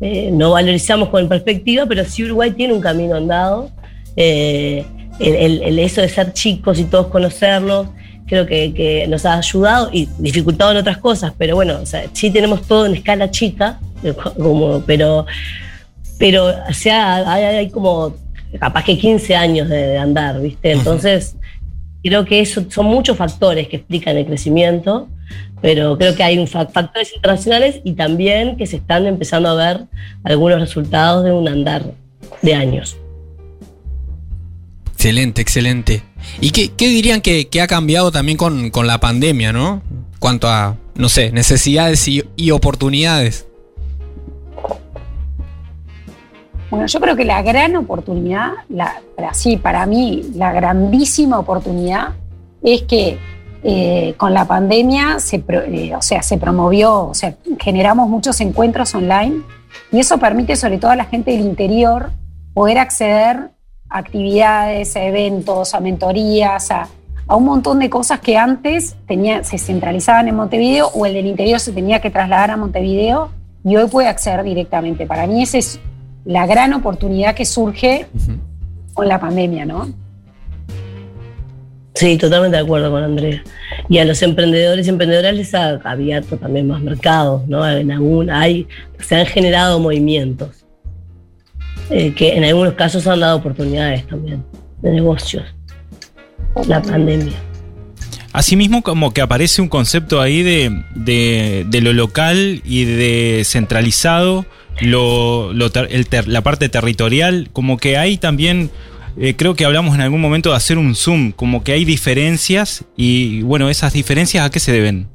eh, 0.00 0.30
no 0.30 0.50
valorizamos 0.50 1.08
con 1.08 1.28
perspectiva, 1.28 1.86
pero 1.86 2.04
sí 2.04 2.24
Uruguay 2.24 2.50
tiene 2.50 2.74
un 2.74 2.80
camino 2.80 3.16
andado. 3.16 3.70
El, 5.18 5.62
el, 5.62 5.78
eso 5.78 6.00
de 6.00 6.08
ser 6.08 6.32
chicos 6.32 6.78
y 6.78 6.84
todos 6.84 7.08
conocernos 7.08 7.88
creo 8.26 8.46
que, 8.46 9.06
nos 9.08 9.26
ha 9.26 9.38
ayudado 9.38 9.90
y 9.92 10.08
dificultado 10.18 10.72
en 10.72 10.78
otras 10.78 10.98
cosas, 10.98 11.32
pero 11.36 11.54
bueno, 11.54 11.78
o 11.82 11.86
sea, 11.86 12.04
sí 12.12 12.30
tenemos 12.30 12.62
todo 12.62 12.86
en 12.86 12.94
escala 12.94 13.30
chica, 13.30 13.80
como, 14.36 14.82
pero, 14.86 15.26
pero 16.18 16.46
o 16.46 16.72
sea, 16.72 17.30
hay, 17.30 17.70
como 17.70 18.14
capaz 18.58 18.84
que 18.84 18.96
15 18.96 19.36
años 19.36 19.68
de, 19.68 19.98
andar, 19.98 20.40
¿viste? 20.40 20.72
Entonces, 20.72 21.36
creo 22.02 22.24
que 22.24 22.40
eso 22.40 22.64
son 22.70 22.86
muchos 22.86 23.16
factores 23.16 23.68
que 23.68 23.76
explican 23.76 24.16
el 24.16 24.26
crecimiento, 24.26 25.08
pero 25.60 25.96
creo 25.96 26.14
que 26.14 26.22
hay 26.22 26.38
un 26.38 26.46
factores 26.46 27.14
internacionales 27.14 27.80
y 27.84 27.94
también 27.94 28.56
que 28.56 28.66
se 28.66 28.76
están 28.76 29.06
empezando 29.06 29.48
a 29.48 29.54
ver 29.54 29.84
algunos 30.22 30.60
resultados 30.60 31.24
de 31.24 31.32
un 31.32 31.48
andar 31.48 31.84
de 32.42 32.54
años. 32.54 32.96
Excelente, 35.04 35.42
excelente. 35.42 36.02
¿Y 36.40 36.50
qué, 36.50 36.88
dirían 36.88 37.20
que, 37.20 37.46
ha 37.60 37.66
cambiado 37.66 38.10
también 38.10 38.38
con, 38.38 38.86
la 38.86 39.00
pandemia, 39.00 39.52
¿no? 39.52 39.82
Cuanto 40.18 40.48
a, 40.48 40.78
no 40.94 41.10
sé, 41.10 41.30
necesidades 41.30 42.08
y, 42.08 42.50
oportunidades. 42.52 43.46
Bueno, 46.70 46.86
yo 46.86 47.00
creo 47.00 47.16
que 47.16 47.26
la 47.26 47.42
gran 47.42 47.76
oportunidad, 47.76 48.52
la, 48.70 48.94
sí, 49.34 49.58
para 49.58 49.84
mí, 49.84 50.22
la 50.36 50.52
grandísima 50.52 51.38
oportunidad 51.38 52.14
es 52.62 52.84
que 52.84 53.18
eh, 53.62 54.14
con 54.16 54.32
la 54.32 54.46
pandemia 54.46 55.18
se, 55.18 55.44
eh, 55.46 55.94
o 55.94 56.00
sea, 56.00 56.22
se 56.22 56.38
promovió, 56.38 57.08
o 57.08 57.14
sea, 57.14 57.36
generamos 57.60 58.08
muchos 58.08 58.40
encuentros 58.40 58.94
online 58.94 59.42
y 59.92 60.00
eso 60.00 60.16
permite 60.16 60.56
sobre 60.56 60.78
todo 60.78 60.92
a 60.92 60.96
la 60.96 61.04
gente 61.04 61.32
del 61.32 61.42
interior 61.42 62.10
poder 62.54 62.78
acceder 62.78 63.53
actividades, 63.94 64.96
a 64.96 65.04
eventos, 65.04 65.72
a 65.72 65.80
mentorías, 65.80 66.70
a, 66.72 66.88
un 67.28 67.44
montón 67.44 67.78
de 67.78 67.88
cosas 67.88 68.20
que 68.20 68.36
antes 68.36 68.96
tenía, 69.06 69.44
se 69.44 69.56
centralizaban 69.56 70.28
en 70.28 70.34
Montevideo 70.34 70.88
o 70.88 71.06
el 71.06 71.14
del 71.14 71.26
interior 71.26 71.58
se 71.58 71.72
tenía 71.72 72.00
que 72.00 72.10
trasladar 72.10 72.50
a 72.50 72.56
Montevideo 72.56 73.30
y 73.64 73.76
hoy 73.76 73.88
puede 73.88 74.08
acceder 74.08 74.42
directamente. 74.42 75.06
Para 75.06 75.26
mí 75.26 75.42
esa 75.42 75.56
es 75.56 75.80
la 76.26 76.46
gran 76.46 76.74
oportunidad 76.74 77.34
que 77.34 77.46
surge 77.46 78.06
con 78.92 79.08
la 79.08 79.18
pandemia, 79.18 79.64
¿no? 79.64 79.88
Sí, 81.94 82.18
totalmente 82.18 82.56
de 82.56 82.64
acuerdo 82.64 82.90
con 82.90 83.02
Andrea. 83.02 83.42
Y 83.88 83.98
a 83.98 84.04
los 84.04 84.20
emprendedores 84.20 84.86
y 84.86 84.90
emprendedoras 84.90 85.34
les 85.34 85.54
ha 85.54 85.80
abierto 85.84 86.36
también 86.36 86.66
más 86.66 86.82
mercados, 86.82 87.46
¿no? 87.46 87.66
En 87.66 87.92
algún, 87.92 88.28
hay, 88.28 88.66
se 88.98 89.14
han 89.14 89.26
generado 89.26 89.78
movimientos. 89.78 90.63
Eh, 91.90 92.14
que 92.14 92.34
en 92.34 92.44
algunos 92.44 92.74
casos 92.74 93.06
han 93.06 93.20
dado 93.20 93.36
oportunidades 93.36 94.06
también 94.06 94.42
de 94.80 94.90
negocios, 94.90 95.44
la 96.66 96.80
pandemia. 96.80 97.34
Asimismo, 98.32 98.82
como 98.82 99.12
que 99.12 99.20
aparece 99.20 99.62
un 99.62 99.68
concepto 99.68 100.20
ahí 100.20 100.42
de, 100.42 101.80
lo 101.80 101.92
local 101.92 102.62
y 102.64 102.84
de 102.84 103.42
centralizado, 103.44 104.44
lo, 104.80 105.52
la 105.52 106.42
parte 106.42 106.68
territorial, 106.68 107.48
como 107.52 107.76
que 107.76 107.96
hay 107.96 108.18
también, 108.18 108.70
eh, 109.16 109.34
creo 109.36 109.54
que 109.54 109.64
hablamos 109.64 109.94
en 109.94 110.00
algún 110.00 110.20
momento 110.20 110.50
de 110.50 110.56
hacer 110.56 110.78
un 110.78 110.96
zoom, 110.96 111.30
como 111.30 111.62
que 111.62 111.72
hay 111.72 111.84
diferencias 111.84 112.84
y 112.96 113.42
bueno, 113.42 113.70
esas 113.70 113.92
diferencias 113.92 114.44
a 114.44 114.50
qué 114.50 114.58
se 114.58 114.72
deben. 114.72 115.13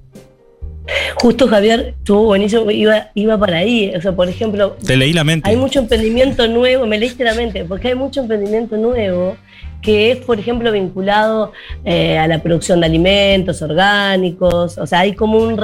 Justo 1.21 1.49
Javier 1.49 1.95
estuvo 1.97 2.23
buenísimo, 2.23 2.71
iba, 2.71 3.09
iba 3.13 3.37
para 3.37 3.57
ahí. 3.57 3.91
O 3.93 4.01
sea, 4.01 4.13
por 4.13 4.29
ejemplo. 4.29 4.77
Te 4.85 4.95
leí 4.95 5.11
la 5.11 5.25
mente. 5.25 5.49
Hay 5.49 5.57
mucho 5.57 5.79
emprendimiento 5.79 6.47
nuevo, 6.47 6.85
me 6.85 6.97
leíste 6.97 7.25
la 7.25 7.33
mente, 7.33 7.65
porque 7.65 7.89
hay 7.89 7.95
mucho 7.95 8.21
emprendimiento 8.21 8.77
nuevo 8.77 9.35
que 9.81 10.11
es, 10.11 10.17
por 10.17 10.39
ejemplo, 10.39 10.71
vinculado 10.71 11.53
eh, 11.85 12.17
a 12.17 12.27
la 12.27 12.41
producción 12.41 12.79
de 12.79 12.85
alimentos 12.85 13.61
orgánicos. 13.61 14.77
O 14.77 14.85
sea, 14.85 14.99
hay 14.99 15.13
como 15.13 15.39
un. 15.39 15.57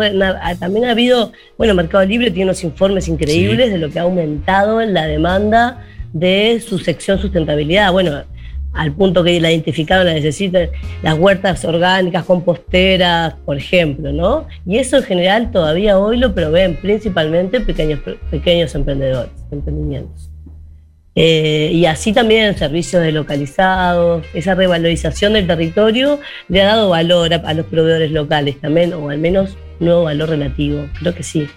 También 0.59 0.85
ha 0.85 0.91
habido. 0.91 1.31
Bueno, 1.57 1.74
Mercado 1.74 2.05
Libre 2.05 2.31
tiene 2.31 2.50
unos 2.50 2.63
informes 2.63 3.07
increíbles 3.07 3.71
de 3.71 3.77
lo 3.77 3.89
que 3.89 4.00
ha 4.00 4.03
aumentado 4.03 4.81
la 4.81 5.05
demanda 5.05 5.85
de 6.12 6.62
su 6.65 6.79
sección 6.79 7.19
sustentabilidad. 7.19 7.91
Bueno, 7.91 8.24
al 8.75 8.91
punto 8.91 9.24
que 9.24 9.39
la 9.39 9.51
identificaron, 9.51 10.05
la 10.05 10.13
necesitan, 10.13 10.70
las 11.01 11.17
huertas 11.17 11.63
orgánicas, 11.65 12.25
composteras, 12.25 13.36
por 13.46 13.58
ejemplo, 13.58 14.12
¿no? 14.12 14.48
Y 14.65 14.77
eso 14.77 14.98
en 14.98 15.03
general 15.03 15.51
todavía 15.51 15.98
hoy 15.98 16.17
lo 16.17 16.34
proveen 16.36 16.75
principalmente 16.75 17.62
pequeños, 17.62 18.00
pequeños 18.29 18.75
emprendedores, 18.75 19.32
emprendimientos. 19.51 20.29
Eh, 21.17 21.72
y 21.74 21.86
así 21.86 22.12
también 22.12 22.58
servicios 22.58 23.01
delocalizados, 23.01 24.25
esa 24.34 24.53
revalorización 24.53 25.32
del 25.34 25.48
territorio 25.48 26.20
le 26.50 26.62
ha 26.62 26.65
dado 26.65 26.89
valor 26.89 27.34
a, 27.34 27.38
a 27.38 27.53
los 27.53 27.65
proveedores 27.67 28.12
locales 28.12 28.60
también, 28.60 28.94
o 28.94 29.10
al 29.10 29.17
menos 29.20 29.58
nuevo 29.79 30.03
valor 30.03 30.29
relativo, 30.29 30.86
creo 31.00 31.15
que 31.15 31.24
sí. 31.24 31.48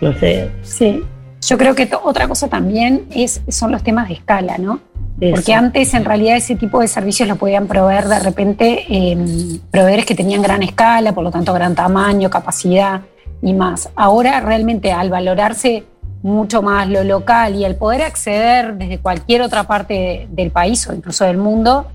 No 0.00 0.12
sé. 0.14 0.50
Sí, 0.62 1.02
yo 1.42 1.56
creo 1.56 1.74
que 1.74 1.88
otra 2.02 2.28
cosa 2.28 2.48
también 2.48 3.06
es, 3.14 3.42
son 3.48 3.72
los 3.72 3.82
temas 3.82 4.08
de 4.08 4.14
escala, 4.14 4.58
¿no? 4.58 4.80
Porque 5.20 5.52
antes 5.52 5.92
en 5.92 6.04
realidad 6.04 6.36
ese 6.36 6.56
tipo 6.56 6.80
de 6.80 6.88
servicios 6.88 7.28
lo 7.28 7.36
podían 7.36 7.66
proveer 7.66 8.08
de 8.08 8.18
repente 8.20 8.86
eh, 8.88 9.60
proveedores 9.70 10.06
que 10.06 10.14
tenían 10.14 10.40
gran 10.40 10.62
escala, 10.62 11.12
por 11.12 11.22
lo 11.22 11.30
tanto 11.30 11.52
gran 11.52 11.74
tamaño, 11.74 12.30
capacidad 12.30 13.02
y 13.42 13.52
más. 13.52 13.90
Ahora 13.96 14.40
realmente 14.40 14.92
al 14.92 15.10
valorarse 15.10 15.84
mucho 16.22 16.62
más 16.62 16.88
lo 16.88 17.04
local 17.04 17.54
y 17.54 17.64
al 17.64 17.76
poder 17.76 18.02
acceder 18.02 18.74
desde 18.74 18.98
cualquier 18.98 19.42
otra 19.42 19.64
parte 19.64 20.26
del 20.30 20.50
país 20.50 20.86
o 20.86 20.94
incluso 20.94 21.24
del 21.24 21.36
mundo, 21.36 21.86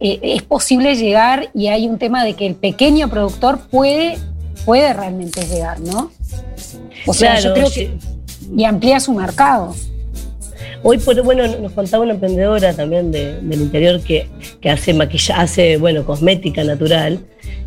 eh, 0.00 0.18
es 0.22 0.42
posible 0.42 0.96
llegar 0.96 1.50
y 1.54 1.68
hay 1.68 1.88
un 1.88 1.98
tema 1.98 2.24
de 2.24 2.34
que 2.34 2.46
el 2.46 2.56
pequeño 2.56 3.08
productor 3.08 3.60
puede, 3.68 4.18
puede 4.64 4.92
realmente 4.92 5.46
llegar, 5.46 5.80
¿no? 5.80 6.10
O 7.06 7.14
sea, 7.14 7.38
yo 7.38 7.54
creo 7.54 7.70
que... 7.70 7.96
Y 8.54 8.64
amplía 8.64 9.00
su 9.00 9.12
mercado. 9.14 9.74
Hoy, 10.84 10.98
por, 10.98 11.20
bueno, 11.22 11.46
nos 11.46 11.72
contaba 11.72 12.02
una 12.02 12.14
emprendedora 12.14 12.74
también 12.74 13.12
del 13.12 13.52
interior 13.52 14.00
que, 14.00 14.26
hace 14.68 14.92
maquillaje, 14.92 15.40
hace, 15.40 15.76
bueno, 15.76 16.04
cosmética 16.04 16.64
natural, 16.64 17.20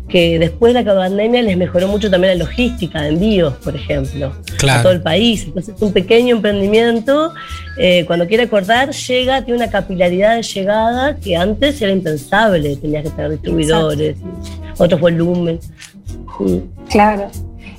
que 0.08 0.38
después 0.38 0.74
de 0.74 0.82
la 0.82 0.94
pandemia 0.94 1.42
les 1.42 1.56
mejoró 1.56 1.88
mucho 1.88 2.10
también 2.10 2.38
la 2.38 2.44
logística 2.44 3.00
de 3.02 3.08
envíos, 3.08 3.54
por 3.54 3.74
ejemplo, 3.74 4.32
a 4.68 4.82
todo 4.82 4.92
el 4.92 5.02
país. 5.02 5.44
Entonces, 5.44 5.74
un 5.80 5.92
pequeño 5.92 6.36
emprendimiento, 6.36 7.32
eh, 7.78 8.04
cuando 8.06 8.26
quiere 8.26 8.44
acordar, 8.44 8.90
llega, 8.90 9.42
tiene 9.42 9.62
una 9.62 9.70
capilaridad 9.70 10.36
de 10.36 10.42
llegada 10.42 11.16
que 11.16 11.36
antes 11.36 11.80
era 11.80 11.92
impensable, 11.92 12.76
tenías 12.76 13.02
que 13.02 13.10
tener 13.10 13.30
distribuidores, 13.30 14.16
otros 14.78 15.00
volúmenes. 15.00 15.70
Claro. 16.90 17.30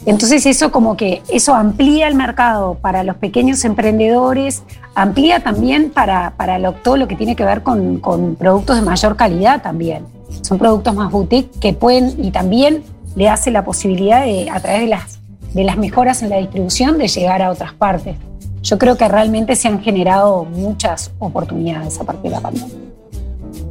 Entonces 0.08 0.46
eso 0.46 0.72
como 0.72 0.96
que 0.96 1.22
eso 1.28 1.54
amplía 1.54 2.08
el 2.08 2.16
mercado 2.16 2.76
para 2.76 3.04
los 3.04 3.18
pequeños 3.18 3.66
emprendedores, 3.66 4.64
amplía 4.96 5.42
también 5.42 5.92
para, 5.92 6.32
para 6.38 6.72
todo 6.72 6.96
lo 6.96 7.10
que 7.10 7.18
tiene 7.18 7.36
que 7.36 7.44
ver 7.44 7.62
con, 7.62 8.00
productos 8.40 8.78
de 8.78 8.84
mayor 8.84 9.18
calidad 9.18 9.62
también. 9.62 10.06
Son 10.44 10.58
productos 10.58 10.96
más 10.96 11.12
boutique 11.12 11.60
que 11.60 11.74
pueden 11.74 12.24
y 12.24 12.32
también 12.32 12.84
le 13.18 13.28
hace 13.28 13.52
la 13.52 13.66
posibilidad 13.66 14.24
de, 14.24 14.50
a 14.50 14.62
través 14.62 14.80
de 14.80 14.88
las, 14.88 15.20
de 15.54 15.66
las 15.66 15.76
mejoras 15.76 16.24
en 16.24 16.30
la 16.30 16.38
distribución 16.38 16.98
de 16.98 17.10
llegar 17.10 17.42
a 17.42 17.52
otras 17.52 17.74
partes. 17.74 18.16
Yo 18.62 18.78
creo 18.78 18.96
que 18.96 19.10
realmente 19.10 19.58
se 19.58 19.68
han 19.68 19.82
generado 19.82 20.46
muchas 20.46 21.12
oportunidades 21.20 22.00
a 22.00 22.06
partir 22.06 22.32
de 22.32 22.38
la 22.38 22.40
pandemia 22.40 22.87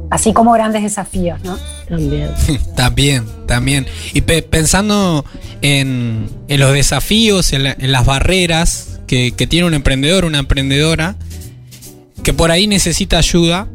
así 0.09 0.33
como 0.33 0.53
grandes 0.53 0.83
desafíos, 0.83 1.39
¿no? 1.43 1.57
También. 1.87 2.29
también, 2.75 3.25
también. 3.45 3.87
Y 4.13 4.21
pensando 4.21 5.25
en, 5.61 6.29
los 6.47 6.73
desafíos, 6.73 7.53
en, 7.53 7.91
las 7.91 8.05
barreras 8.05 8.99
que, 9.07 9.31
tiene 9.31 9.67
un 9.67 9.73
emprendedor, 9.73 10.25
una 10.25 10.39
emprendedora, 10.39 11.15
que 12.23 12.33
por 12.33 12.51
ahí 12.51 12.67
necesita 12.67 13.17
ayuda. 13.17 13.67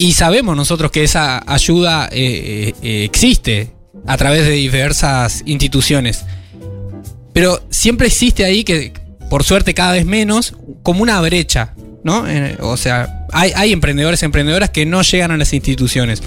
Y 0.00 0.12
sabemos 0.12 0.56
nosotros 0.56 0.92
que 0.92 1.02
esa 1.02 1.42
ayuda 1.52 2.08
eh, 2.12 2.72
eh, 2.82 3.04
existe 3.04 3.72
a 4.06 4.16
través 4.16 4.44
de 4.44 4.52
diversas 4.52 5.42
instituciones. 5.44 6.24
Pero 7.32 7.60
siempre 7.70 8.06
existe 8.06 8.44
ahí 8.44 8.62
que, 8.62 8.92
por 9.28 9.42
suerte 9.42 9.74
cada 9.74 9.92
vez 9.92 10.06
menos, 10.06 10.54
como 10.82 11.02
una 11.02 11.20
brecha, 11.20 11.74
¿no? 12.08 12.26
Eh, 12.26 12.56
o 12.60 12.78
sea, 12.78 13.26
hay, 13.32 13.52
hay 13.54 13.70
emprendedores, 13.70 14.22
emprendedoras 14.22 14.70
que 14.70 14.86
no 14.86 15.02
llegan 15.02 15.30
a 15.30 15.36
las 15.36 15.52
instituciones. 15.52 16.22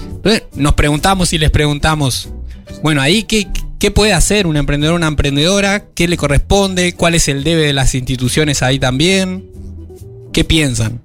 Entonces, 0.00 0.44
nos 0.54 0.72
preguntamos 0.72 1.34
y 1.34 1.38
les 1.38 1.50
preguntamos, 1.50 2.30
bueno, 2.82 3.02
ahí 3.02 3.24
qué, 3.24 3.46
qué 3.78 3.90
puede 3.90 4.14
hacer 4.14 4.46
un 4.46 4.56
emprendedor, 4.56 4.94
una 4.94 5.06
emprendedora, 5.06 5.84
qué 5.94 6.08
le 6.08 6.16
corresponde, 6.16 6.94
cuál 6.94 7.14
es 7.14 7.28
el 7.28 7.44
debe 7.44 7.66
de 7.66 7.74
las 7.74 7.94
instituciones 7.94 8.62
ahí 8.62 8.78
también, 8.78 9.44
qué 10.32 10.44
piensan. 10.44 11.02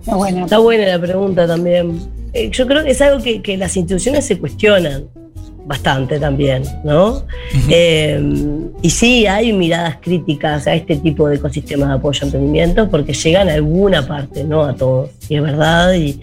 Está 0.00 0.16
buena, 0.16 0.44
Está 0.44 0.58
buena 0.58 0.86
la 0.86 0.98
pregunta 0.98 1.46
también. 1.46 2.00
Eh, 2.32 2.48
yo 2.50 2.66
creo 2.66 2.84
que 2.84 2.92
es 2.92 3.02
algo 3.02 3.22
que, 3.22 3.42
que 3.42 3.58
las 3.58 3.76
instituciones 3.76 4.24
se 4.24 4.38
cuestionan 4.38 5.04
bastante 5.66 6.18
también, 6.20 6.62
¿no? 6.84 7.24
eh, 7.68 8.22
y 8.82 8.90
sí, 8.90 9.26
hay 9.26 9.52
miradas 9.52 9.96
críticas 10.00 10.66
a 10.66 10.74
este 10.74 10.96
tipo 10.96 11.28
de 11.28 11.36
ecosistemas 11.36 11.88
de 11.88 11.94
apoyo 11.96 12.20
a 12.22 12.26
emprendimiento 12.26 12.88
porque 12.88 13.12
llegan 13.12 13.48
a 13.48 13.54
alguna 13.54 14.06
parte, 14.06 14.44
no 14.44 14.64
a 14.64 14.74
todos, 14.74 15.10
y 15.28 15.36
es 15.36 15.42
verdad, 15.42 15.92
y, 15.94 16.20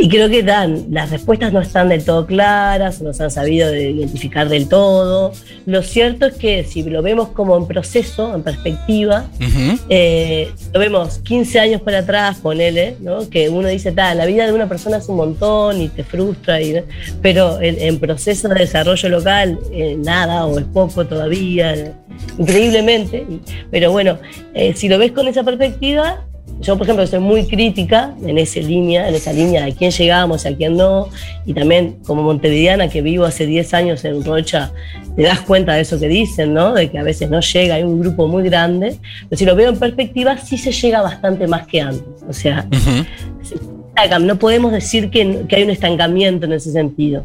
y 0.00 0.08
creo 0.08 0.30
que 0.30 0.42
dan, 0.42 0.86
las 0.90 1.10
respuestas 1.10 1.52
no 1.52 1.60
están 1.60 1.90
del 1.90 2.04
todo 2.04 2.26
claras, 2.26 3.02
no 3.02 3.12
se 3.12 3.24
han 3.24 3.30
sabido 3.30 3.74
identificar 3.74 4.48
del 4.48 4.66
todo. 4.66 5.32
Lo 5.66 5.82
cierto 5.82 6.26
es 6.26 6.34
que 6.36 6.64
si 6.64 6.82
lo 6.82 7.02
vemos 7.02 7.28
como 7.28 7.56
en 7.56 7.66
proceso, 7.66 8.34
en 8.34 8.42
perspectiva, 8.42 9.26
uh 9.38 9.44
-huh. 9.44 9.78
eh, 9.90 10.50
lo 10.72 10.80
vemos 10.80 11.18
15 11.18 11.60
años 11.60 11.82
para 11.82 11.98
atrás, 11.98 12.38
ponele, 12.42 12.96
¿no? 13.00 13.28
que 13.28 13.50
uno 13.50 13.68
dice, 13.68 13.92
la 13.92 14.24
vida 14.24 14.46
de 14.46 14.52
una 14.54 14.68
persona 14.68 14.96
es 14.96 15.08
un 15.08 15.16
montón 15.16 15.80
y 15.82 15.88
te 15.88 16.02
frustra, 16.02 16.62
y, 16.62 16.82
pero 17.20 17.60
en, 17.60 17.78
en, 17.78 17.98
proceso 18.00 18.48
de 18.48 18.54
desarrollo 18.54 19.08
local, 19.10 19.58
eh, 19.72 19.96
nada 19.98 20.46
o 20.46 20.58
es 20.58 20.64
poco 20.64 21.06
todavía, 21.06 21.94
increíblemente. 22.38 23.26
Pero 23.70 23.92
bueno, 23.92 24.18
eh, 24.54 24.72
si 24.74 24.88
lo 24.88 24.98
ves 24.98 25.12
con 25.12 25.28
esa 25.28 25.44
perspectiva, 25.44 26.24
yo, 26.60 26.76
por 26.76 26.86
ejemplo, 26.86 27.06
soy 27.06 27.20
muy 27.20 27.46
crítica 27.46 28.14
en 28.22 28.36
esa 28.36 28.60
línea, 28.60 29.08
en 29.08 29.14
esa 29.14 29.32
línea 29.32 29.64
de 29.64 29.72
a 29.72 29.74
quién 29.74 29.90
llegamos, 29.90 30.44
a 30.44 30.54
quién 30.54 30.76
no, 30.76 31.08
y 31.46 31.54
también 31.54 31.96
como 32.04 32.22
montevideana 32.22 32.88
que 32.88 33.00
vivo 33.00 33.24
hace 33.24 33.46
10 33.46 33.72
años 33.74 34.04
en 34.04 34.22
Rocha, 34.22 34.70
te 35.16 35.22
das 35.22 35.40
cuenta 35.40 35.72
de 35.72 35.80
eso 35.80 35.98
que 35.98 36.08
dicen, 36.08 36.52
¿no? 36.52 36.74
De 36.74 36.90
que 36.90 36.98
a 36.98 37.02
veces 37.02 37.30
no 37.30 37.40
llega, 37.40 37.76
hay 37.76 37.82
un 37.82 38.00
grupo 38.00 38.28
muy 38.28 38.42
grande, 38.42 38.98
pero 39.28 39.38
si 39.38 39.46
lo 39.46 39.56
veo 39.56 39.70
en 39.70 39.78
perspectiva, 39.78 40.36
sí 40.36 40.58
se 40.58 40.72
llega 40.72 41.00
bastante 41.00 41.46
más 41.46 41.66
que 41.66 41.80
antes. 41.80 42.22
O 42.28 42.32
sea, 42.32 42.66
uh 42.70 42.76
-huh. 42.76 44.20
no 44.20 44.38
podemos 44.38 44.70
decir 44.70 45.10
que, 45.10 45.46
que 45.48 45.56
hay 45.56 45.62
un 45.62 45.70
estancamiento 45.70 46.44
en 46.44 46.52
ese 46.52 46.72
sentido. 46.72 47.24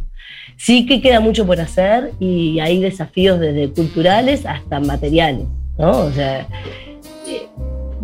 Sí 0.56 0.86
que 0.86 1.02
queda 1.02 1.20
mucho 1.20 1.46
por 1.46 1.60
hacer 1.60 2.12
y 2.22 2.60
hay 2.62 2.80
desafíos 2.80 3.42
desde 3.42 3.70
culturales 3.70 4.46
hasta 4.46 4.80
materiales, 4.80 5.46
¿no? 5.78 5.92
O 5.92 6.12
sea, 6.12 6.48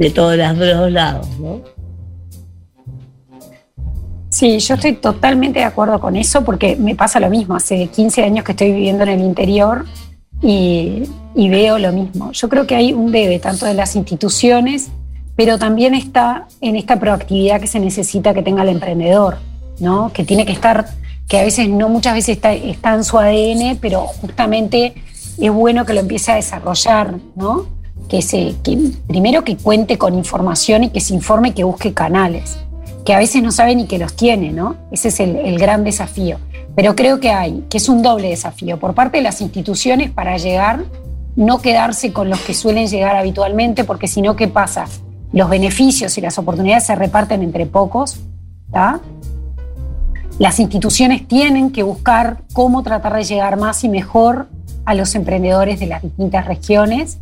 de 0.02 0.10
todos 0.10 0.36
los 0.36 0.58
dos 0.58 0.92
lados, 0.92 1.28
¿no? 1.40 1.62
Sí, 4.30 4.58
yo 4.60 4.76
estoy 4.76 4.94
totalmente 4.94 5.60
de 5.60 5.66
acuerdo 5.66 6.00
con 6.00 6.16
eso 6.16 6.44
porque 6.44 6.76
me 6.76 6.96
pasa 6.96 7.20
lo 7.20 7.30
mismo. 7.30 7.56
Hace 7.56 7.88
15 7.88 8.24
años 8.24 8.44
que 8.44 8.54
estoy 8.54 8.72
viviendo 8.72 9.04
en 9.04 9.10
el 9.10 9.22
interior 9.22 9.86
y, 10.42 11.04
veo 11.36 11.78
lo 11.78 11.92
mismo. 11.92 12.32
Yo 12.32 12.50
creo 12.50 12.66
que 12.66 12.76
hay 12.76 12.94
un 12.94 13.12
debe 13.12 13.38
tanto 13.38 13.68
de 13.68 13.76
las 13.76 13.96
instituciones, 13.96 14.90
pero 15.36 15.60
también 15.60 15.94
está 15.94 16.48
en 16.62 16.76
esta 16.76 17.00
proactividad 17.00 17.62
que 17.62 17.68
se 17.68 17.80
necesita 17.80 18.34
que 18.34 18.42
tenga 18.42 18.64
el 18.64 18.70
emprendedor, 18.70 19.38
¿no? 19.80 20.12
Que 20.14 20.24
tiene 20.24 20.46
que 20.46 20.54
estar, 20.54 20.88
que 21.28 21.40
a 21.40 21.44
veces 21.44 21.70
no 21.70 21.90
muchas 21.90 22.16
veces 22.16 22.40
está 22.44 22.96
en 22.96 23.04
su 23.04 23.20
ADN, 23.20 23.78
pero 23.80 24.08
justamente 24.08 24.96
es 25.40 25.52
bueno 25.52 25.86
que 25.86 25.94
lo 25.94 26.00
empiece 26.00 26.32
a 26.32 26.36
desarrollar, 26.36 27.16
¿no? 27.36 27.81
Que, 28.10 28.22
se, 28.22 28.56
que 28.64 28.78
primero 29.08 29.44
que 29.44 29.58
cuente 29.58 29.98
con 29.98 30.16
información 30.16 30.84
y 30.84 30.90
que 30.90 31.00
se 31.00 31.14
informe 31.14 31.50
y 31.50 31.52
que 31.52 31.64
busque 31.64 31.94
canales, 31.94 32.58
que 33.06 33.14
a 33.14 33.20
veces 33.20 33.42
no 33.42 33.52
sabe 33.52 33.76
ni 33.76 33.86
que 33.86 33.98
los 33.98 34.16
tiene, 34.16 34.52
¿no? 34.52 34.76
Ese 34.92 35.10
es 35.10 35.20
el, 35.20 35.58
gran 35.58 35.84
desafío. 35.84 36.38
Pero 36.76 36.96
creo 36.96 37.20
que 37.20 37.32
hay, 37.32 37.66
que 37.70 37.78
es 37.78 37.90
un 37.90 38.02
doble 38.02 38.30
desafío 38.30 38.80
por 38.80 38.94
parte 38.94 39.18
de 39.18 39.24
las 39.24 39.42
instituciones 39.42 40.12
para 40.12 40.38
llegar, 40.38 40.84
no 41.36 41.62
quedarse 41.62 42.14
con 42.14 42.30
los 42.30 42.40
que 42.42 42.54
suelen 42.54 42.88
llegar 42.88 43.16
habitualmente, 43.16 43.84
porque 43.84 44.08
si 44.08 44.22
no, 44.22 44.36
¿qué 44.36 44.48
pasa? 44.48 44.86
Los 45.34 45.50
beneficios 45.50 46.18
y 46.18 46.22
las 46.22 46.38
oportunidades 46.38 46.86
se 46.86 46.96
reparten 46.96 47.42
entre 47.42 47.66
pocos, 47.66 48.20
¿está? 48.68 49.00
Las 50.40 50.60
instituciones 50.60 51.28
tienen 51.28 51.72
que 51.72 51.84
buscar 51.84 52.44
cómo 52.54 52.84
tratar 52.84 53.16
de 53.16 53.24
llegar 53.24 53.58
más 53.58 53.84
y 53.84 53.90
mejor 53.90 54.48
a 54.86 54.96
los 54.96 55.16
emprendedores 55.16 55.80
de 55.80 55.88
las 55.88 56.02
distintas 56.02 56.46
regiones 56.46 57.20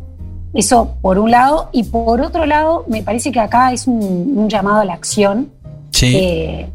eso 0.54 0.96
por 1.00 1.18
un 1.18 1.30
lado. 1.30 1.68
Y 1.72 1.84
por 1.84 2.20
otro 2.20 2.46
lado, 2.46 2.84
me 2.88 3.02
parece 3.02 3.32
que 3.32 3.40
acá 3.40 3.72
es 3.72 3.86
un, 3.86 4.34
un 4.36 4.48
llamado 4.48 4.80
a 4.80 4.84
la 4.84 4.94
acción. 4.94 5.50
Sí. 5.90 6.14
Eh, 6.16 6.68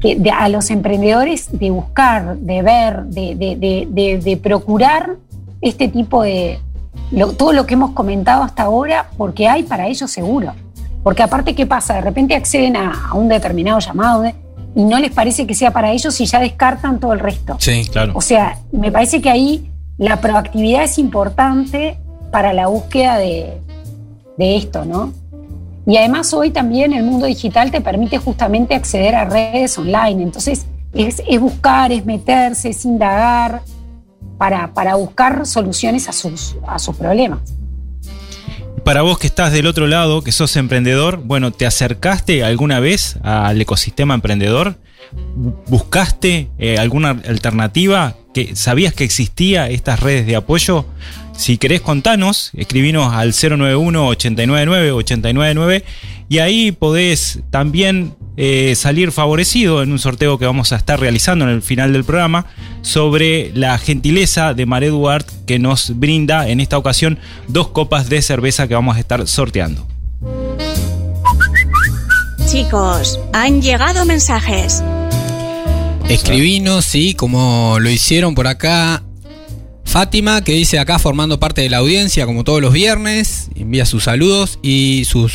que 0.00 0.16
de, 0.16 0.30
a 0.30 0.48
los 0.48 0.70
emprendedores 0.70 1.48
de 1.58 1.70
buscar, 1.70 2.36
de 2.36 2.62
ver, 2.62 3.04
de, 3.04 3.34
de, 3.34 4.18
de 4.18 4.36
procurar 4.36 5.16
este 5.60 5.88
tipo 5.88 6.22
de. 6.22 6.60
Lo, 7.10 7.32
todo 7.32 7.52
lo 7.52 7.66
que 7.66 7.74
hemos 7.74 7.92
comentado 7.92 8.42
hasta 8.42 8.64
ahora, 8.64 9.10
porque 9.16 9.48
hay 9.48 9.62
para 9.62 9.86
ellos 9.86 10.10
seguro. 10.10 10.52
Porque 11.02 11.22
aparte, 11.22 11.54
¿qué 11.54 11.66
pasa? 11.66 11.94
De 11.94 12.00
repente 12.00 12.34
acceden 12.34 12.76
a, 12.76 13.08
a 13.10 13.14
un 13.14 13.28
determinado 13.28 13.78
llamado 13.78 14.24
y 14.74 14.84
no 14.84 14.98
les 14.98 15.12
parece 15.12 15.46
que 15.46 15.54
sea 15.54 15.70
para 15.70 15.92
ellos 15.92 16.20
y 16.20 16.26
ya 16.26 16.40
descartan 16.40 16.98
todo 17.00 17.12
el 17.12 17.20
resto. 17.20 17.56
Sí, 17.60 17.86
claro. 17.90 18.12
O 18.14 18.20
sea, 18.20 18.58
me 18.72 18.90
parece 18.92 19.22
que 19.22 19.30
ahí 19.30 19.70
la 19.98 20.20
proactividad 20.20 20.82
es 20.82 20.98
importante 20.98 21.98
para 22.30 22.52
la 22.52 22.66
búsqueda 22.66 23.18
de, 23.18 23.60
de, 24.36 24.56
esto, 24.56 24.84
¿no? 24.84 25.12
Y 25.86 25.96
además 25.96 26.32
hoy 26.34 26.50
también 26.50 26.92
el 26.92 27.04
mundo 27.04 27.26
digital 27.26 27.70
te 27.70 27.80
permite 27.80 28.18
justamente 28.18 28.74
acceder 28.74 29.14
a 29.14 29.24
redes 29.24 29.78
online, 29.78 30.22
entonces 30.22 30.66
es, 30.92 31.22
es 31.28 31.40
buscar, 31.40 31.92
es 31.92 32.04
meterse, 32.04 32.70
es 32.70 32.84
indagar 32.84 33.62
para, 34.38 34.72
para 34.74 34.96
buscar 34.96 35.46
soluciones 35.46 36.08
a 36.08 36.12
sus, 36.12 36.56
a 36.66 36.78
sus 36.78 36.96
problemas. 36.96 37.40
Para 38.84 39.02
vos 39.02 39.18
que 39.18 39.26
estás 39.26 39.52
del 39.52 39.66
otro 39.66 39.88
lado, 39.88 40.22
que 40.22 40.30
sos 40.30 40.56
emprendedor, 40.56 41.20
bueno, 41.24 41.50
¿te 41.50 41.66
acercaste 41.66 42.44
alguna 42.44 42.78
vez 42.78 43.18
al 43.22 43.60
ecosistema 43.60 44.14
emprendedor? 44.14 44.76
¿Buscaste 45.66 46.50
eh, 46.58 46.78
alguna 46.78 47.10
alternativa? 47.10 48.14
¿Que 48.32 48.54
¿Sabías 48.54 48.94
que 48.94 49.02
existía 49.02 49.68
estas 49.70 50.00
redes 50.00 50.26
de 50.26 50.36
apoyo? 50.36 50.86
Si 51.36 51.58
querés 51.58 51.82
contanos, 51.82 52.50
escribinos 52.56 53.12
al 53.12 53.32
091-899-899 53.32 55.82
y 56.28 56.38
ahí 56.38 56.72
podés 56.72 57.40
también 57.50 58.14
eh, 58.36 58.74
salir 58.74 59.12
favorecido 59.12 59.82
en 59.82 59.92
un 59.92 59.98
sorteo 59.98 60.38
que 60.38 60.46
vamos 60.46 60.72
a 60.72 60.76
estar 60.76 60.98
realizando 60.98 61.44
en 61.44 61.52
el 61.52 61.62
final 61.62 61.92
del 61.92 62.04
programa 62.04 62.46
sobre 62.82 63.52
la 63.54 63.78
gentileza 63.78 64.54
de 64.54 64.66
Mare 64.66 64.88
Duarte 64.88 65.32
que 65.46 65.58
nos 65.58 65.98
brinda 65.98 66.48
en 66.48 66.60
esta 66.60 66.78
ocasión 66.78 67.18
dos 67.48 67.68
copas 67.68 68.08
de 68.08 68.22
cerveza 68.22 68.66
que 68.66 68.74
vamos 68.74 68.96
a 68.96 69.00
estar 69.00 69.26
sorteando. 69.28 69.86
Chicos, 72.46 73.20
han 73.32 73.60
llegado 73.60 74.04
mensajes. 74.04 74.82
Escribinos, 76.08 76.84
sí, 76.84 77.14
como 77.14 77.78
lo 77.80 77.90
hicieron 77.90 78.34
por 78.34 78.46
acá 78.46 79.02
Fátima, 79.86 80.42
que 80.44 80.52
dice 80.52 80.78
acá 80.78 80.98
formando 80.98 81.40
parte 81.40 81.62
de 81.62 81.70
la 81.70 81.78
audiencia 81.78 82.26
como 82.26 82.44
todos 82.44 82.60
los 82.60 82.72
viernes, 82.72 83.48
envía 83.54 83.86
sus 83.86 84.04
saludos 84.04 84.58
y 84.60 85.04
sus 85.06 85.32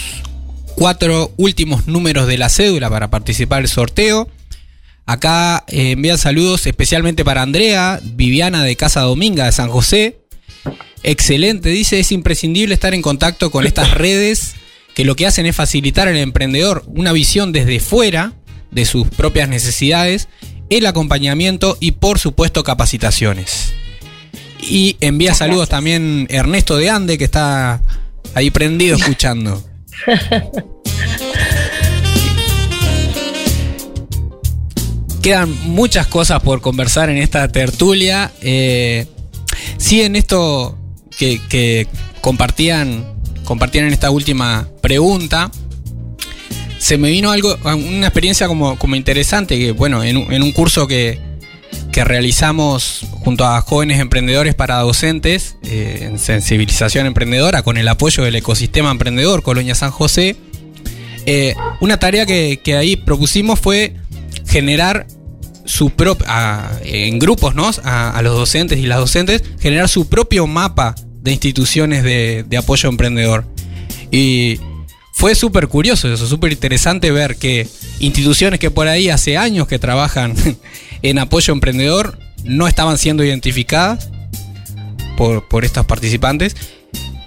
cuatro 0.76 1.32
últimos 1.38 1.88
números 1.88 2.28
de 2.28 2.38
la 2.38 2.50
cédula 2.50 2.90
para 2.90 3.10
participar 3.10 3.62
del 3.62 3.70
sorteo. 3.70 4.30
Acá 5.06 5.64
eh, 5.68 5.92
envía 5.92 6.18
saludos 6.18 6.68
especialmente 6.68 7.26
para 7.26 7.42
Andrea, 7.42 8.00
Viviana 8.04 8.64
de 8.64 8.76
Casa 8.76 9.02
Dominga 9.02 9.46
de 9.46 9.52
San 9.52 9.70
José. 9.70 10.20
Excelente, 11.02 11.70
dice, 11.70 12.00
es 12.00 12.12
imprescindible 12.12 12.74
estar 12.74 12.94
en 12.94 13.02
contacto 13.02 13.50
con 13.50 13.66
estas 13.66 13.92
redes 13.96 14.54
que 14.94 15.06
lo 15.06 15.16
que 15.16 15.26
hacen 15.26 15.46
es 15.46 15.56
facilitar 15.56 16.08
al 16.08 16.18
emprendedor 16.18 16.84
una 16.88 17.14
visión 17.14 17.52
desde 17.52 17.80
fuera 17.80 18.34
de 18.70 18.86
sus 18.86 19.08
propias 19.08 19.50
necesidades, 19.50 20.28
el 20.70 20.86
acompañamiento 20.86 21.78
y 21.80 21.94
por 21.94 22.20
supuesto 22.20 22.64
capacitaciones. 22.64 23.74
Y 24.62 24.98
envía 25.02 25.34
saludos 25.34 25.70
también 25.70 26.28
Ernesto 26.30 26.78
de 26.78 26.90
Ande, 26.90 27.18
que 27.18 27.24
está 27.24 27.82
ahí 28.34 28.52
prendido 28.52 28.96
escuchando. 28.96 29.64
Quedan 35.22 35.54
muchas 35.70 36.08
cosas 36.08 36.42
por 36.42 36.62
conversar 36.62 37.10
en 37.10 37.18
esta 37.18 37.48
tertulia. 37.48 38.32
Eh, 38.42 39.06
sí, 39.78 40.02
en 40.02 40.16
esto 40.16 40.78
que, 41.18 41.40
que 41.48 41.88
compartían 42.22 43.12
compartían 43.44 43.86
en 43.86 43.94
esta 43.94 44.12
última 44.12 44.68
pregunta, 44.82 45.52
se 46.78 46.98
me 46.98 47.10
vino 47.10 47.32
algo, 47.32 47.58
una 47.64 48.08
experiencia 48.08 48.48
como, 48.48 48.78
como 48.80 48.96
interesante, 48.96 49.60
que 49.60 49.72
bueno, 49.74 50.04
en 50.04 50.18
un 50.18 50.52
curso 50.54 50.88
que, 50.88 51.20
que 51.92 52.04
realizamos 52.04 53.06
junto 53.24 53.46
a 53.46 53.62
jóvenes 53.62 54.00
emprendedores 54.00 54.56
para 54.56 54.80
docentes 54.80 55.58
eh, 55.64 56.00
en 56.04 56.20
sensibilización 56.20 57.06
emprendedora 57.06 57.64
con 57.64 57.78
el 57.78 57.88
apoyo 57.88 58.24
del 58.24 58.36
ecosistema 58.36 58.92
emprendedor 58.92 59.44
Colonia 59.44 59.76
San 59.76 59.92
José, 59.92 60.38
eh, 61.26 61.56
una 61.82 61.98
tarea 61.98 62.26
que, 62.26 62.60
que 62.64 62.76
ahí 62.76 62.96
propusimos 62.96 63.60
fue 63.60 63.96
generar 64.48 65.08
su 65.66 65.92
propia, 65.92 66.72
en 66.84 67.20
grupos, 67.20 67.56
¿no? 67.56 67.70
A, 67.84 68.10
a 68.10 68.22
los 68.22 68.36
docentes 68.36 68.80
y 68.80 68.88
las 68.88 69.00
docentes, 69.00 69.44
generar 69.60 69.88
su 69.88 70.10
propio 70.10 70.48
mapa 70.48 70.96
de 71.22 71.32
instituciones 71.32 72.04
de, 72.04 72.44
de 72.48 72.58
apoyo 72.58 72.90
emprendedor. 72.90 73.46
Y 74.10 74.60
fue 75.12 75.36
súper 75.36 75.68
curioso 75.68 76.12
eso, 76.12 76.26
súper 76.28 76.52
interesante 76.52 77.12
ver 77.12 77.36
que 77.36 77.68
instituciones 78.00 78.60
que 78.60 78.72
por 78.72 78.88
ahí 78.88 79.10
hace 79.10 79.38
años 79.38 79.68
que 79.68 79.80
trabajan 79.80 80.36
en 81.02 81.20
apoyo 81.20 81.54
emprendedor 81.54 82.20
no 82.44 82.68
estaban 82.68 82.98
siendo 82.98 83.24
identificadas 83.24 84.10
por, 85.18 85.48
por 85.48 85.66
estos 85.66 85.86
participantes 85.86 86.56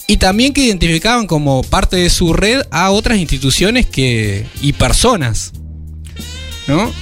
y 0.07 0.19
también 0.19 0.53
que 0.53 0.63
identificaban 0.63 1.27
como 1.27 1.63
parte 1.63 1.97
de 1.97 2.11
su 2.11 2.33
red 2.33 2.63
a 2.71 2.91
otras 2.91 3.19
instituciones 3.19 3.87
que, 3.87 4.47
y 4.61 4.73
personas. 4.75 5.53
¿No? 6.67 6.93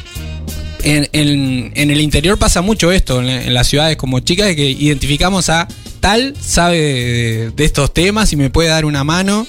En, 0.85 1.09
el 1.12 2.01
interior 2.01 2.38
pasa 2.38 2.61
mucho 2.61 2.90
esto, 2.90 3.23
en, 3.23 3.55
las 3.55 3.68
ciudades 3.68 3.97
como 3.97 4.21
chicas, 4.21 4.55
que 4.55 4.68
identificamos 4.71 5.49
a 5.49 5.68
tal, 6.01 6.35
sabe 6.40 7.51
de 7.55 7.64
estos 7.64 7.95
temas 7.95 8.33
y 8.33 8.37
me 8.37 8.51
puede 8.51 8.68
dar 8.68 8.85
una 8.85 9.05
mano. 9.05 9.47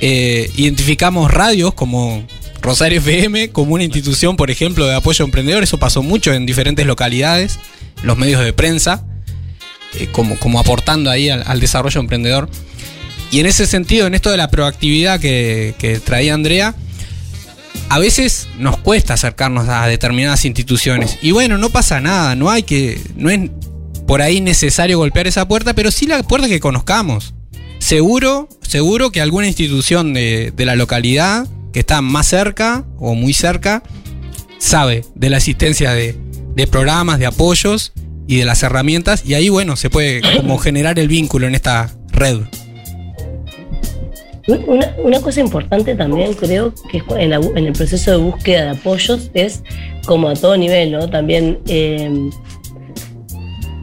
Eh, 0.00 0.50
identificamos 0.56 1.30
radios 1.30 1.74
como 1.74 2.26
Rosario 2.62 2.98
FM 2.98 3.50
como 3.50 3.74
una 3.74 3.84
institución, 3.84 4.36
por 4.36 4.50
ejemplo, 4.50 4.86
de 4.86 4.94
apoyo 4.94 5.24
a 5.24 5.26
emprendedores. 5.26 5.68
Eso 5.68 5.78
pasó 5.78 6.02
mucho 6.02 6.32
en 6.32 6.46
diferentes 6.46 6.86
localidades, 6.86 7.58
los 8.02 8.16
medios 8.16 8.42
de 8.44 8.52
prensa, 8.52 9.04
eh, 9.98 10.08
como, 10.12 10.36
como 10.38 10.60
aportando 10.60 11.10
ahí 11.10 11.30
al, 11.30 11.60
desarrollo 11.60 12.00
emprendedor. 12.00 12.48
Y 13.30 13.40
en 13.40 13.46
ese 13.46 13.66
sentido, 13.66 14.06
en 14.06 14.14
esto 14.14 14.30
de 14.30 14.36
la 14.36 14.50
proactividad 14.50 15.20
que, 15.20 15.74
que 15.78 16.00
traía 16.00 16.34
Andrea, 16.34 16.74
a 17.88 17.98
veces 17.98 18.48
nos 18.58 18.78
cuesta 18.78 19.14
acercarnos 19.14 19.68
a 19.68 19.86
determinadas 19.86 20.44
instituciones. 20.44 21.18
Y 21.22 21.30
bueno, 21.30 21.58
no 21.58 21.70
pasa 21.70 22.00
nada, 22.00 22.34
no 22.34 22.50
hay 22.50 22.62
que. 22.62 23.00
No 23.16 23.30
es 23.30 23.50
por 24.06 24.22
ahí 24.22 24.40
necesario 24.40 24.98
golpear 24.98 25.28
esa 25.28 25.46
puerta, 25.46 25.74
pero 25.74 25.90
sí 25.90 26.06
la 26.06 26.22
puerta 26.22 26.48
que 26.48 26.60
conozcamos. 26.60 27.34
Seguro, 27.80 28.48
seguro 28.62 29.10
que 29.10 29.20
alguna 29.20 29.48
institución 29.48 30.14
de, 30.14 30.52
de 30.54 30.64
la 30.64 30.76
localidad 30.76 31.48
que 31.72 31.80
está 31.80 32.00
más 32.02 32.28
cerca 32.28 32.84
o 32.98 33.14
muy 33.14 33.32
cerca 33.32 33.82
sabe 34.58 35.04
de 35.14 35.30
la 35.30 35.38
existencia 35.38 35.92
de, 35.92 36.16
de 36.54 36.66
programas, 36.66 37.18
de 37.18 37.26
apoyos 37.26 37.92
y 38.26 38.36
de 38.36 38.44
las 38.44 38.62
herramientas. 38.62 39.24
Y 39.26 39.34
ahí, 39.34 39.48
bueno, 39.48 39.76
se 39.76 39.90
puede 39.90 40.20
como 40.36 40.58
generar 40.58 40.98
el 40.98 41.08
vínculo 41.08 41.46
en 41.46 41.54
esta 41.54 41.90
red. 42.12 42.40
Una, 44.46 45.20
cosa 45.20 45.40
importante 45.40 45.94
también 45.94 46.34
creo 46.34 46.74
que 46.90 47.02
en, 47.16 47.32
en 47.32 47.66
el 47.66 47.72
proceso 47.72 48.10
de 48.10 48.16
búsqueda 48.16 48.64
de 48.64 48.70
apoyos 48.70 49.30
es 49.34 49.62
como 50.06 50.28
a 50.28 50.34
todo 50.34 50.56
nivel, 50.56 50.92
¿no? 50.92 51.08
También 51.08 51.58
eh, 51.68 52.10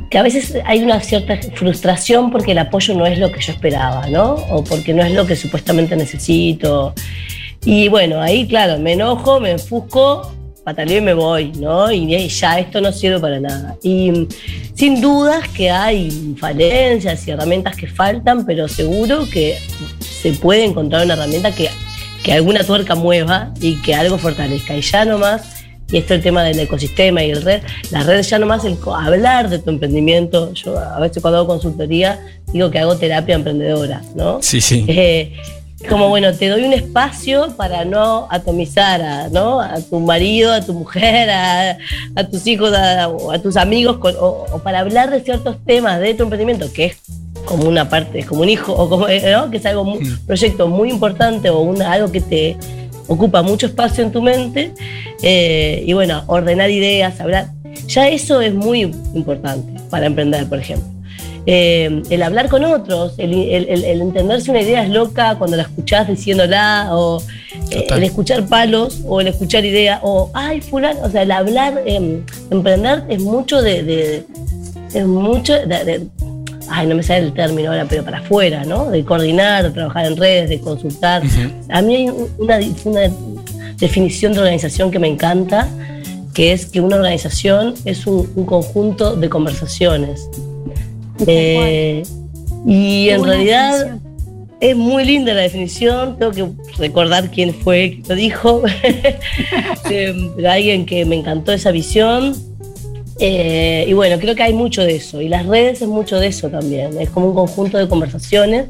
que 0.10 0.18
a 0.18 0.24
veces 0.24 0.58
hay 0.66 0.84
una 0.84 1.00
cierta 1.02 1.38
frustración 1.56 2.32
porque 2.32 2.52
el 2.52 2.60
apoyo 2.60 2.94
no 2.94 3.06
es 3.06 3.20
lo 3.20 3.32
que 3.32 3.42
yo 3.42 3.52
esperaba, 3.52 4.08
¿no? 4.08 4.36
O 4.50 4.64
porque 4.64 4.94
no 4.94 5.04
es 5.04 5.12
lo 5.12 5.26
que 5.26 5.36
supuestamente 5.36 5.96
necesito. 5.96 6.94
Y 7.66 7.90
bueno, 7.90 8.22
ahí 8.22 8.48
claro, 8.48 8.80
me 8.80 8.94
enojo, 8.94 9.40
me 9.40 9.52
enfusco, 9.52 10.32
pataleo 10.64 10.98
y 10.98 11.02
me 11.02 11.14
voy, 11.14 11.52
¿no? 11.54 11.90
Y 11.92 12.28
ya 12.28 12.60
esto 12.60 12.82
no 12.82 12.92
sirve 12.92 13.20
para 13.20 13.40
nada. 13.40 13.78
Y 13.84 14.12
mm, 14.12 14.28
sin 14.74 15.00
dudas 15.00 15.48
que 15.50 15.70
hay 15.70 16.36
falencias 16.38 17.28
y 17.28 17.32
herramientas 17.32 17.76
que 17.76 17.88
faltan, 17.88 18.46
pero 18.46 18.68
seguro 18.68 19.26
que 19.30 19.58
se 20.00 20.34
puede 20.34 20.66
encontrar 20.66 21.06
una 21.06 21.14
herramienta 21.14 21.54
que, 21.54 21.70
que 22.22 22.34
alguna 22.34 22.66
tuerca 22.66 22.96
mueva 22.96 23.54
y 23.62 23.76
que 23.82 23.96
algo 23.96 24.18
fortalezca. 24.18 24.76
Y 24.76 24.82
ya 24.82 25.06
nomás, 25.06 25.57
y 25.92 25.98
esto 25.98 26.14
es 26.14 26.18
el 26.20 26.24
tema 26.24 26.44
del 26.44 26.60
ecosistema 26.60 27.24
y 27.24 27.32
el 27.32 27.42
red, 27.42 27.62
la 27.92 28.04
red 28.04 28.22
ya 28.22 28.40
nomás 28.40 28.66
el 28.66 28.78
hablar 28.94 29.50
de 29.50 29.60
tu 29.60 29.70
emprendimiento. 29.70 30.54
Yo 30.54 30.78
a 30.78 31.00
veces 31.00 31.22
cuando 31.22 31.38
hago 31.40 31.48
consultoría 31.48 32.20
digo 32.52 32.70
que 32.72 32.80
hago 32.80 32.98
terapia 32.98 33.36
emprendedora, 33.36 34.02
¿no? 34.16 34.40
Sí, 34.42 34.60
sí. 34.62 34.86
Eh, 34.88 35.34
como 35.88 36.10
bueno, 36.10 36.34
te 36.34 36.50
doy 36.50 36.64
un 36.64 36.74
espacio 36.74 37.54
para 37.56 37.86
no 37.86 38.28
atomizar 38.32 39.00
a, 39.02 39.30
¿no? 39.30 39.62
a 39.62 39.80
tu 39.80 40.00
marido, 40.00 40.52
a 40.52 40.62
tu 40.62 40.74
mujer, 40.74 41.30
a, 41.30 41.78
a 42.16 42.24
tus 42.24 42.48
hijos, 42.48 42.74
a, 42.74 43.04
a 43.06 43.40
tus 43.42 43.56
amigos, 43.58 43.98
con- 43.98 44.16
o, 44.20 44.46
o 44.52 44.60
para 44.60 44.80
hablar 44.80 45.12
de 45.12 45.22
ciertos 45.22 45.58
temas 45.66 46.00
de 46.00 46.16
tu 46.16 46.24
emprendimiento, 46.24 46.74
que 46.74 46.86
es 46.86 46.98
como 47.46 47.66
una 47.70 47.88
parte, 47.90 48.20
es 48.20 48.26
como 48.26 48.42
un 48.42 48.50
hijo, 48.50 48.74
o 48.74 48.90
como, 48.90 49.08
¿no? 49.08 49.52
que 49.52 49.58
es 49.58 49.66
algo 49.68 49.84
un 49.84 50.18
proyecto 50.26 50.68
muy 50.68 50.90
importante 50.90 51.50
o 51.52 51.60
una, 51.60 51.92
algo 51.94 52.12
que 52.12 52.22
te 52.22 52.58
ocupa 53.08 53.42
mucho 53.42 53.68
espacio 53.68 54.04
en 54.04 54.12
tu 54.12 54.22
mente. 54.22 54.72
eh, 55.24 55.84
y 55.86 55.94
bueno, 55.94 56.24
ordenar 56.28 56.70
ideas, 56.70 57.20
hablar. 57.20 57.48
Ya 57.88 58.08
eso 58.10 58.40
es 58.42 58.54
muy 58.54 58.82
importante 59.16 59.80
para 59.90 60.06
emprender, 60.06 60.48
por 60.48 60.60
ejemplo. 60.60 60.88
Eh, 61.50 62.02
el 62.10 62.24
hablar 62.24 62.50
con 62.50 62.64
otros, 62.66 63.14
el, 63.18 63.34
el- 63.34 63.70
el- 63.70 63.84
el 63.86 64.02
entender 64.02 64.42
si 64.42 64.52
una 64.52 64.62
idea 64.62 64.84
es 64.84 64.90
loca 64.90 65.36
cuando 65.40 65.56
la 65.56 65.64
escuchás 65.64 66.08
diciéndola, 66.08 66.90
o 66.92 67.22
eh, 67.72 67.88
el 67.90 68.04
escuchar 68.04 68.46
palos, 68.48 69.00
o 69.08 69.22
el 69.22 69.28
escuchar 69.28 69.64
ideas, 69.64 70.02
o 70.04 70.30
ay, 70.34 70.60
fulano, 70.62 71.00
o 71.04 71.10
sea, 71.10 71.22
el 71.22 71.32
hablar, 71.32 71.82
eh, 71.86 72.20
emprender 72.52 73.04
es 73.10 73.22
mucho 73.22 73.62
de, 73.62 73.82
de- 73.84 74.24
es 74.94 75.06
mucho 75.08 75.54
de- 75.54 76.08
ay, 76.70 76.88
no 76.88 76.96
me 76.96 77.04
sale 77.04 77.26
el 77.26 77.34
término 77.34 77.72
ahora, 77.72 77.86
pero 77.90 78.04
para 78.04 78.20
afuera, 78.20 78.64
¿no? 78.64 78.90
De 78.90 79.04
coordinar, 79.04 79.64
de 79.64 79.72
trabajar 79.72 80.06
en 80.06 80.18
redes, 80.18 80.50
de 80.50 80.60
consultar. 80.60 81.24
A 81.70 81.82
mí 81.82 81.96
hay 81.96 82.10
una, 82.38 82.60
una 82.86 83.02
definición 83.78 84.34
de 84.34 84.40
organización 84.40 84.92
que 84.92 85.00
me 85.00 85.08
encanta, 85.08 85.68
que 86.34 86.52
es 86.52 86.66
que 86.66 86.82
una 86.82 86.98
organización 86.98 87.74
es 87.86 88.06
un, 88.08 88.32
un 88.36 88.46
conjunto 88.46 89.16
de 89.16 89.30
conversaciones. 89.30 90.30
Eh, 91.26 92.04
y 92.66 93.10
en 93.10 93.24
realidad 93.24 93.72
definición. 93.72 94.02
es 94.60 94.76
muy 94.76 95.06
linda 95.06 95.34
la 95.34 95.42
definición, 95.42 96.18
tengo 96.20 96.32
que 96.32 96.48
recordar 96.78 97.32
quién 97.32 97.54
fue 97.54 98.02
que 98.02 98.10
lo 98.10 98.16
dijo, 98.16 98.64
Eh, 99.90 100.32
alguien 100.48 100.86
que 100.86 101.06
me 101.06 101.16
encantó 101.16 101.54
esa 101.54 101.72
visión. 101.72 102.36
Eh, 103.20 103.86
y 103.88 103.94
bueno, 103.94 104.20
creo 104.20 104.36
que 104.36 104.44
hay 104.44 104.54
mucho 104.54 104.84
de 104.84 104.96
eso, 104.96 105.22
y 105.22 105.28
las 105.28 105.46
redes 105.46 105.82
es 105.82 105.88
mucho 105.88 106.20
de 106.20 106.28
eso 106.28 106.50
también, 106.50 107.00
es 107.00 107.10
como 107.10 107.28
un 107.28 107.34
conjunto 107.34 107.78
de 107.78 107.88
conversaciones, 107.88 108.66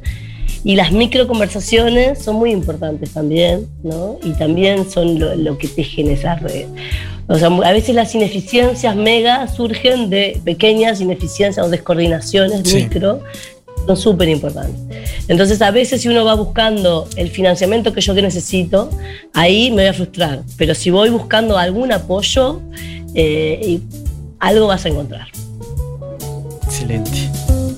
y 0.63 0.75
las 0.75 0.91
micro 0.91 1.27
conversaciones 1.27 2.19
son 2.19 2.37
muy 2.37 2.51
importantes 2.51 3.11
también, 3.11 3.67
¿no? 3.83 4.17
Y 4.23 4.31
también 4.31 4.89
son 4.89 5.19
lo, 5.19 5.35
lo 5.35 5.57
que 5.57 5.67
tejen 5.67 6.09
esas 6.09 6.41
redes. 6.41 6.67
O 7.27 7.37
sea, 7.37 7.47
a 7.49 7.73
veces 7.73 7.93
las 7.93 8.15
ineficiencias 8.15 8.95
mega 8.95 9.47
surgen 9.49 10.09
de 10.09 10.39
pequeñas 10.43 11.01
ineficiencias 11.01 11.65
o 11.65 11.69
descoordinaciones 11.69 12.61
Sí. 12.63 12.83
micro 12.83 13.21
son 13.85 13.97
súper 13.97 14.29
importantes. 14.29 14.97
Entonces, 15.27 15.61
a 15.61 15.71
veces 15.71 16.01
si 16.01 16.07
uno 16.07 16.23
va 16.25 16.35
buscando 16.35 17.07
el 17.17 17.29
financiamiento 17.29 17.93
que 17.93 18.01
yo 18.01 18.15
que 18.15 18.21
necesito, 18.21 18.89
ahí 19.33 19.69
me 19.71 19.83
voy 19.83 19.85
a 19.87 19.93
frustrar. 19.93 20.41
Pero 20.57 20.73
si 20.73 20.89
voy 20.89 21.09
buscando 21.09 21.57
algún 21.57 21.91
apoyo, 21.91 22.61
eh, 23.13 23.59
y 23.61 23.81
algo 24.39 24.67
vas 24.67 24.85
a 24.85 24.89
encontrar. 24.89 25.27
Excelente. 26.65 27.11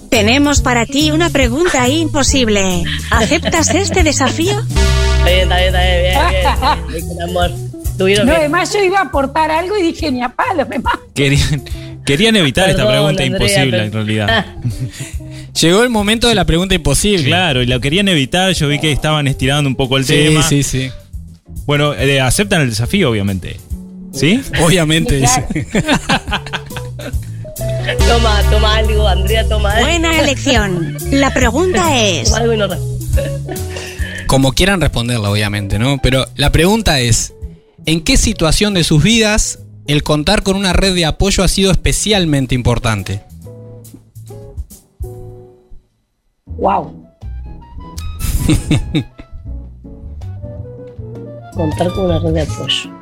Tenemos 0.09 0.61
para 0.61 0.85
ti 0.85 1.11
una 1.11 1.29
pregunta 1.29 1.87
imposible. 1.87 2.83
¿Aceptas 3.11 3.69
este 3.73 4.03
desafío? 4.03 4.59
Está 4.59 5.25
bien, 5.25 5.41
está 5.41 5.57
bien, 5.59 6.05
está 6.05 6.75
bien, 6.75 6.87
bien, 6.87 7.07
bien, 7.07 7.21
amor. 7.21 7.51
Tuvieron 7.97 8.25
No, 8.25 8.31
bien. 8.31 8.39
además 8.41 8.73
yo 8.73 8.83
iba 8.83 8.99
a 8.99 9.03
aportar 9.03 9.51
algo 9.51 9.77
y 9.77 9.83
dije, 9.83 10.11
ni 10.11 10.23
a 10.23 10.29
palo, 10.29 10.65
me 10.67 10.79
mato. 10.79 10.99
Querían, 11.13 11.63
querían 12.05 12.35
evitar 12.37 12.69
esta 12.69 12.87
pregunta 12.87 13.23
Andrea, 13.23 13.25
imposible 13.27 13.71
pero- 13.71 13.83
en 13.83 13.91
realidad. 13.93 14.45
Llegó 15.61 15.83
el 15.83 15.89
momento 15.89 16.27
de 16.29 16.35
la 16.35 16.45
pregunta 16.45 16.73
imposible. 16.75 17.25
Claro, 17.25 17.61
y 17.61 17.65
lo 17.65 17.79
querían 17.81 18.07
evitar, 18.07 18.51
yo 18.53 18.67
vi 18.67 18.79
que 18.79 18.91
estaban 18.91 19.27
estirando 19.27 19.67
un 19.67 19.75
poco 19.75 19.97
el 19.97 20.05
Sí, 20.05 20.13
tema. 20.13 20.41
sí, 20.43 20.63
sí. 20.63 20.89
Bueno, 21.65 21.93
eh, 21.93 22.21
aceptan 22.21 22.61
el 22.61 22.69
desafío, 22.69 23.09
obviamente. 23.11 23.59
¿Sí? 24.19 24.41
Obviamente, 24.61 25.15
dice. 25.15 25.45
Toma, 28.07 28.41
toma 28.51 28.75
algo, 28.77 29.07
Andrea, 29.07 29.47
toma 29.47 29.71
algo. 29.71 29.85
Buena 29.85 30.19
elección. 30.19 30.97
La 31.11 31.33
pregunta 31.33 31.97
es, 31.97 32.25
Toma 32.25 32.37
algo 32.41 32.53
y 32.53 32.57
no 32.57 32.67
responde. 32.67 32.99
Como 34.27 34.51
quieran 34.51 34.81
responderla, 34.81 35.31
obviamente, 35.31 35.79
¿no? 35.79 35.99
Pero 36.01 36.25
la 36.35 36.51
pregunta 36.51 36.99
es: 36.99 37.33
¿en 37.85 38.01
qué 38.01 38.17
situación 38.17 38.73
de 38.73 38.83
sus 38.83 39.01
vidas 39.01 39.59
el 39.87 40.03
contar 40.03 40.43
con 40.43 40.57
una 40.57 40.73
red 40.73 40.93
de 40.95 41.05
apoyo 41.05 41.43
ha 41.43 41.47
sido 41.47 41.71
especialmente 41.71 42.55
importante? 42.55 43.21
Wow. 46.45 47.05
Contar 51.55 51.91
con 51.93 52.05
una 52.05 52.19
red 52.19 52.33
de 52.33 52.41
apoyo. 52.41 52.98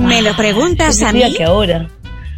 ¿Me 0.00 0.22
lo 0.22 0.34
preguntas 0.36 1.02
a 1.02 1.12
mí? 1.12 1.22
que 1.36 1.44
ahora. 1.44 1.88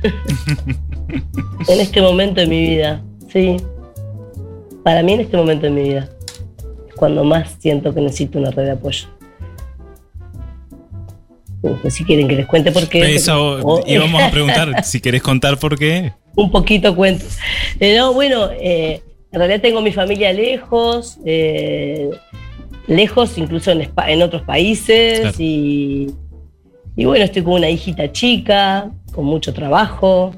en 1.69 1.81
este 1.81 2.01
momento 2.01 2.41
de 2.41 2.47
mi 2.47 2.61
vida, 2.61 3.03
sí. 3.33 3.57
Para 4.85 5.03
mí 5.03 5.15
en 5.15 5.21
este 5.21 5.37
momento 5.37 5.65
de 5.67 5.71
mi 5.71 5.83
vida. 5.83 6.09
Es 6.89 6.95
cuando 6.95 7.25
más 7.25 7.57
siento 7.59 7.93
que 7.95 8.01
necesito 8.01 8.39
una 8.39 8.51
red 8.51 8.65
de 8.65 8.71
apoyo. 8.73 9.07
Si 11.89 12.05
quieren 12.05 12.29
que 12.29 12.37
les 12.37 12.47
cuente 12.47 12.71
por 12.71 12.89
qué. 12.89 13.17
Eso 13.17 13.59
O- 13.63 13.83
íbamos 13.87 14.23
a 14.23 14.31
preguntar 14.31 14.85
si 14.85 15.01
querés 15.01 15.23
contar 15.23 15.59
por 15.59 15.77
qué. 15.79 16.13
un 16.37 16.51
poquito 16.51 16.95
cuento. 16.95 17.25
Eh, 17.81 17.97
no, 17.97 18.13
bueno, 18.13 18.51
eh, 18.53 19.03
en 19.33 19.39
realidad 19.39 19.61
tengo 19.61 19.81
mi 19.81 19.91
familia 19.93 20.33
lejos, 20.33 21.19
eh, 21.25 22.09
lejos 22.87 23.37
incluso 23.39 23.73
en, 23.73 24.23
otros 24.23 24.43
países 24.43 25.21
Claro. 25.21 25.37
y, 25.41 26.11
y 26.97 27.05
bueno, 27.05 27.25
estoy 27.25 27.43
con 27.43 27.55
una 27.55 27.69
hijita 27.69 28.11
chica, 28.13 28.91
con 29.13 29.25
mucho 29.27 29.53
trabajo, 29.53 30.35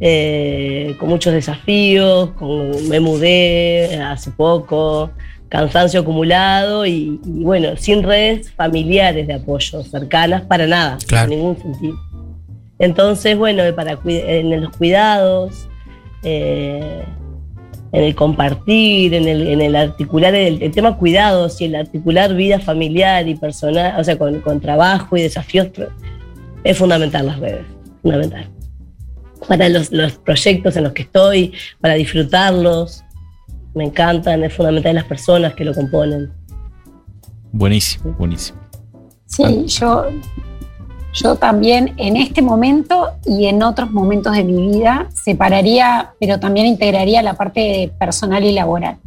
eh, 0.00 0.94
con 0.98 1.08
muchos 1.08 1.32
desafíos, 1.32 2.30
con- 2.30 2.88
me 2.88 3.00
mudé 3.00 3.96
hace 4.02 4.30
poco, 4.30 5.10
cansancio 5.48 6.00
acumulado 6.00 6.86
y, 6.86 7.20
y 7.24 7.42
bueno, 7.44 7.76
sin 7.76 8.02
redes 8.02 8.50
familiares 8.52 9.26
de 9.26 9.34
apoyo 9.34 9.82
cercanas 9.82 10.42
para 10.42 10.66
nada, 10.66 10.98
Claro. 11.06 11.30
en 11.32 11.38
ningún 11.38 11.56
sentido. 11.58 11.96
Entonces, 12.78 13.36
bueno, 13.36 13.62
para 13.76 13.98
en 14.04 14.60
los 14.62 14.76
cuidados, 14.76 15.68
eh, 16.22 17.02
en 17.92 18.04
el 18.04 18.14
compartir, 18.14 19.14
en 19.14 19.26
el, 19.26 19.48
en 19.48 19.60
el 19.60 19.74
articular, 19.74 20.34
el, 20.34 20.62
el 20.62 20.70
tema 20.70 20.96
cuidados 20.96 21.60
y 21.60 21.64
el 21.64 21.74
articular 21.74 22.34
vida 22.34 22.60
familiar 22.60 23.26
y 23.26 23.34
personal, 23.34 23.98
o 23.98 24.04
sea, 24.04 24.16
con, 24.16 24.40
con 24.40 24.60
trabajo 24.60 25.16
y 25.16 25.22
desafíos, 25.22 25.68
es 26.62 26.76
fundamental 26.78 27.26
las 27.26 27.38
redes, 27.40 27.66
fundamental. 28.02 28.48
Para 29.48 29.68
los, 29.68 29.90
los 29.90 30.12
proyectos 30.12 30.76
en 30.76 30.84
los 30.84 30.92
que 30.92 31.02
estoy, 31.02 31.52
para 31.80 31.94
disfrutarlos, 31.94 33.02
me 33.74 33.84
encantan, 33.84 34.44
es 34.44 34.52
fundamental 34.52 34.94
las 34.94 35.04
personas 35.04 35.54
que 35.54 35.64
lo 35.64 35.74
componen. 35.74 36.30
Buenísimo, 37.52 38.14
buenísimo. 38.18 38.60
Sí, 39.26 39.64
yo, 39.66 40.06
yo 41.12 41.36
también 41.36 41.94
en 41.96 42.16
este 42.16 42.42
momento 42.42 43.08
y 43.24 43.46
en 43.46 43.62
otros 43.62 43.90
momentos 43.90 44.34
de 44.34 44.44
mi 44.44 44.68
vida 44.68 45.08
separaría, 45.12 46.12
pero 46.20 46.38
también 46.38 46.66
integraría 46.66 47.22
la 47.22 47.34
parte 47.34 47.92
personal 47.98 48.44
y 48.44 48.52
laboral. 48.52 48.98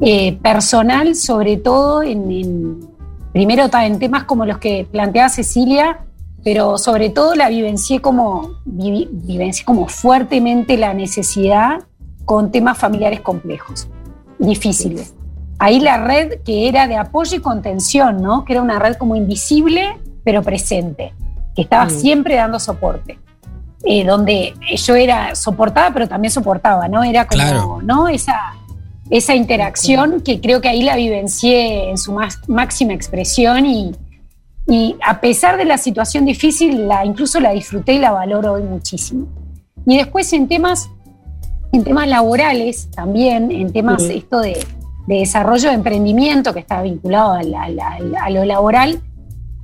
Eh, 0.00 0.38
personal, 0.42 1.14
sobre 1.14 1.56
todo 1.56 2.02
en, 2.02 2.30
en- 2.30 2.88
primero 3.32 3.66
en 3.72 3.98
temas 3.98 4.24
como 4.24 4.44
los 4.44 4.58
que 4.58 4.86
planteaba 4.90 5.28
Cecilia, 5.28 6.00
pero 6.42 6.78
sobre 6.78 7.10
todo 7.10 7.34
la 7.34 7.48
vivencié 7.48 8.00
como, 8.00 8.52
vivencié 8.64 9.64
como 9.64 9.86
fuertemente 9.88 10.76
la 10.76 10.94
necesidad 10.94 11.82
con 12.24 12.50
temas 12.50 12.78
familiares 12.78 13.20
complejos, 13.20 13.88
difíciles. 14.38 15.14
Ahí 15.58 15.80
la 15.80 15.98
red 15.98 16.40
que 16.44 16.66
era 16.68 16.88
de 16.88 16.96
apoyo 16.96 17.36
y 17.36 17.40
contención, 17.40 18.22
¿no? 18.22 18.44
Que 18.46 18.54
era 18.54 18.62
una 18.62 18.78
red 18.78 18.94
como 18.96 19.14
invisible, 19.16 19.98
pero 20.24 20.42
presente, 20.42 21.12
que 21.54 21.62
estaba 21.62 21.86
Mm. 21.86 21.90
siempre 21.90 22.34
dando 22.36 22.58
soporte. 22.58 23.18
Eh, 23.82 24.04
donde 24.04 24.52
yo 24.76 24.94
era 24.94 25.34
soportada, 25.34 25.90
pero 25.92 26.06
también 26.06 26.30
soportaba, 26.30 26.86
¿no? 26.86 27.02
Era 27.02 27.26
como, 27.26 27.42
Claro. 27.42 27.78
¿no? 27.82 28.08
Esa, 28.08 28.38
esa 29.08 29.34
interacción 29.34 30.20
que 30.20 30.38
creo 30.40 30.60
que 30.60 30.68
ahí 30.68 30.82
la 30.82 30.96
vivencié 30.96 31.88
en 31.88 31.96
su 31.96 32.12
más, 32.12 32.40
máxima 32.46 32.92
expresión 32.92 33.64
y, 33.64 33.92
y 34.66 34.96
a 35.02 35.20
pesar 35.22 35.56
de 35.56 35.64
la 35.64 35.78
situación 35.78 36.26
difícil, 36.26 36.86
la, 36.88 37.06
incluso 37.06 37.40
la 37.40 37.52
disfruté 37.52 37.94
y 37.94 37.98
la 38.00 38.10
valoro 38.10 38.52
hoy 38.52 38.62
muchísimo. 38.64 39.26
Y 39.86 39.96
después 39.96 40.30
en 40.34 40.46
temas, 40.46 40.90
en 41.72 41.82
temas 41.82 42.06
laborales 42.06 42.90
también, 42.90 43.50
en 43.50 43.72
temas 43.72 44.02
esto 44.02 44.40
de, 44.40 44.62
de 45.06 45.14
desarrollo 45.20 45.70
de 45.70 45.74
emprendimiento 45.76 46.52
que 46.52 46.60
está 46.60 46.82
vinculado 46.82 47.32
a, 47.32 47.42
la- 47.42 47.70
la- 47.70 47.98
a 48.22 48.28
lo 48.28 48.44
laboral, 48.44 49.00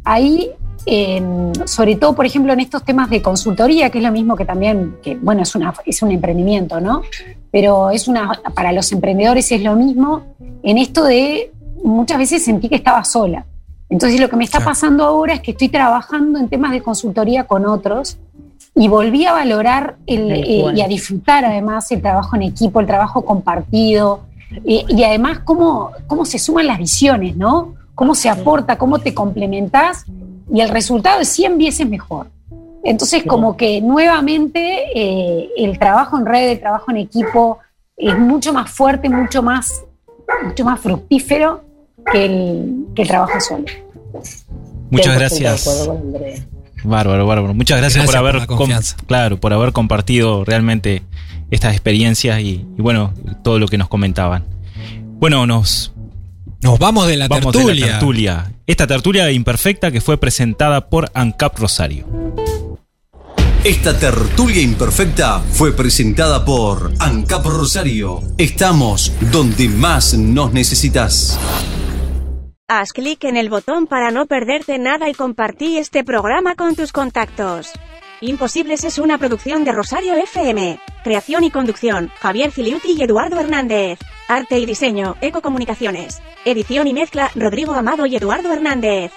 ahí, 0.06 0.50
eh, 0.86 1.20
sobre 1.66 1.96
todo, 1.96 2.14
por 2.14 2.24
ejemplo, 2.24 2.52
en 2.52 2.60
estos 2.60 2.84
temas 2.84 3.10
de 3.10 3.20
consultoría, 3.20 3.90
que 3.90 3.98
es 3.98 4.04
lo 4.04 4.12
mismo 4.12 4.36
que 4.36 4.44
también, 4.44 4.96
que 5.02 5.16
bueno, 5.16 5.42
es, 5.42 5.54
una, 5.54 5.74
es 5.84 6.00
un 6.00 6.12
emprendimiento, 6.12 6.80
¿no? 6.80 7.02
Pero 7.50 7.90
es 7.90 8.06
una, 8.08 8.40
para 8.54 8.72
los 8.72 8.90
emprendedores 8.92 9.50
es 9.50 9.62
lo 9.62 9.74
mismo, 9.74 10.22
en 10.62 10.78
esto 10.78 11.04
de 11.04 11.52
muchas 11.82 12.18
veces 12.18 12.44
sentí 12.44 12.68
que 12.68 12.76
estaba 12.76 13.04
sola. 13.04 13.44
Entonces 13.88 14.20
lo 14.20 14.28
que 14.28 14.36
me 14.36 14.44
está 14.44 14.60
pasando 14.60 15.04
ahora 15.04 15.34
es 15.34 15.40
que 15.40 15.50
estoy 15.50 15.68
trabajando 15.68 16.38
en 16.38 16.48
temas 16.48 16.72
de 16.72 16.82
consultoría 16.82 17.44
con 17.44 17.66
otros 17.66 18.18
y 18.74 18.88
volví 18.88 19.24
a 19.26 19.32
valorar 19.32 19.96
el, 20.06 20.30
eh, 20.32 20.72
y 20.74 20.80
a 20.80 20.88
disfrutar 20.88 21.44
además 21.44 21.90
el 21.92 22.00
trabajo 22.00 22.36
en 22.36 22.42
equipo, 22.42 22.80
el 22.80 22.86
trabajo 22.86 23.24
compartido 23.24 24.20
eh, 24.64 24.84
y 24.88 25.02
además 25.02 25.40
cómo, 25.44 25.90
cómo 26.06 26.24
se 26.24 26.38
suman 26.38 26.66
las 26.66 26.78
visiones, 26.78 27.36
¿no? 27.36 27.74
Cómo 27.96 28.14
se 28.14 28.28
aporta, 28.28 28.78
cómo 28.78 29.00
te 29.00 29.12
complementás 29.12 30.04
y 30.54 30.60
el 30.60 30.68
resultado 30.68 31.20
es 31.22 31.28
100 31.30 31.58
veces 31.58 31.88
mejor. 31.88 32.28
Entonces, 32.84 33.24
como 33.26 33.56
que 33.56 33.80
nuevamente 33.80 34.84
eh, 34.94 35.48
el 35.56 35.76
trabajo 35.76 36.16
en 36.18 36.24
red, 36.26 36.50
el 36.50 36.60
trabajo 36.60 36.92
en 36.92 36.98
equipo 36.98 37.58
es 37.96 38.16
mucho 38.16 38.52
más 38.52 38.70
fuerte, 38.70 39.08
mucho 39.08 39.42
más, 39.42 39.82
mucho 40.44 40.64
más 40.64 40.78
fructífero 40.78 41.64
que 42.12 42.24
el, 42.26 42.84
que 42.94 43.02
el 43.02 43.08
trabajo 43.08 43.40
solo. 43.40 43.64
Muchas 44.90 45.14
100% 45.14 45.18
gracias. 45.18 45.90
Bárbaro, 46.84 47.26
bárbaro. 47.26 47.54
Muchas 47.54 47.78
gracias, 47.78 48.04
Gracias 48.04 48.06
por 48.06 48.20
por 48.22 48.28
haber 48.28 48.40
la 48.42 48.46
com- 48.46 48.58
confianza. 48.58 48.96
claro, 49.06 49.40
por 49.40 49.52
haber 49.52 49.72
compartido 49.72 50.44
realmente 50.44 51.02
estas 51.50 51.72
experiencias 51.72 52.38
y, 52.40 52.64
y 52.78 52.82
bueno, 52.82 53.12
todo 53.42 53.58
lo 53.58 53.66
que 53.66 53.78
nos 53.78 53.88
comentaban. 53.88 54.44
Bueno, 55.18 55.46
nos 55.46 55.92
Nos 56.62 56.78
vamos 56.78 57.06
de 57.06 57.16
la 57.16 57.28
vamos 57.28 57.52
tertulia. 57.52 57.74
de 57.74 57.80
la 57.80 57.86
tertulia. 57.98 58.52
Esta 58.66 58.86
tertulia 58.86 59.30
imperfecta 59.30 59.90
que 59.90 60.00
fue 60.00 60.18
presentada 60.18 60.88
por 60.88 61.10
ANCAP 61.14 61.58
Rosario. 61.58 62.06
Esta 63.64 63.98
tertulia 63.98 64.62
imperfecta 64.62 65.40
fue 65.40 65.72
presentada 65.72 66.44
por 66.44 66.92
ANCAP 66.98 67.46
Rosario. 67.46 68.22
Estamos 68.38 69.12
donde 69.32 69.68
más 69.68 70.14
nos 70.14 70.52
necesitas. 70.52 71.38
Haz 72.68 72.92
clic 72.92 73.24
en 73.24 73.36
el 73.36 73.48
botón 73.48 73.86
para 73.86 74.10
no 74.10 74.26
perderte 74.26 74.78
nada 74.78 75.08
y 75.08 75.14
compartí 75.14 75.78
este 75.78 76.04
programa 76.04 76.56
con 76.56 76.74
tus 76.74 76.92
contactos. 76.92 77.72
Imposibles 78.20 78.82
es 78.84 78.98
una 78.98 79.18
producción 79.18 79.64
de 79.64 79.72
Rosario 79.72 80.14
FM. 80.14 80.80
Creación 81.04 81.44
y 81.44 81.50
conducción, 81.50 82.10
Javier 82.18 82.50
Filiuti 82.50 82.92
y 82.98 83.02
Eduardo 83.02 83.38
Hernández. 83.38 83.98
Arte 84.28 84.58
y 84.58 84.66
diseño, 84.66 85.16
Ecocomunicaciones. 85.20 86.20
Edición 86.44 86.88
y 86.88 86.92
mezcla, 86.92 87.30
Rodrigo 87.36 87.74
Amado 87.74 88.06
y 88.06 88.16
Eduardo 88.16 88.52
Hernández. 88.52 89.12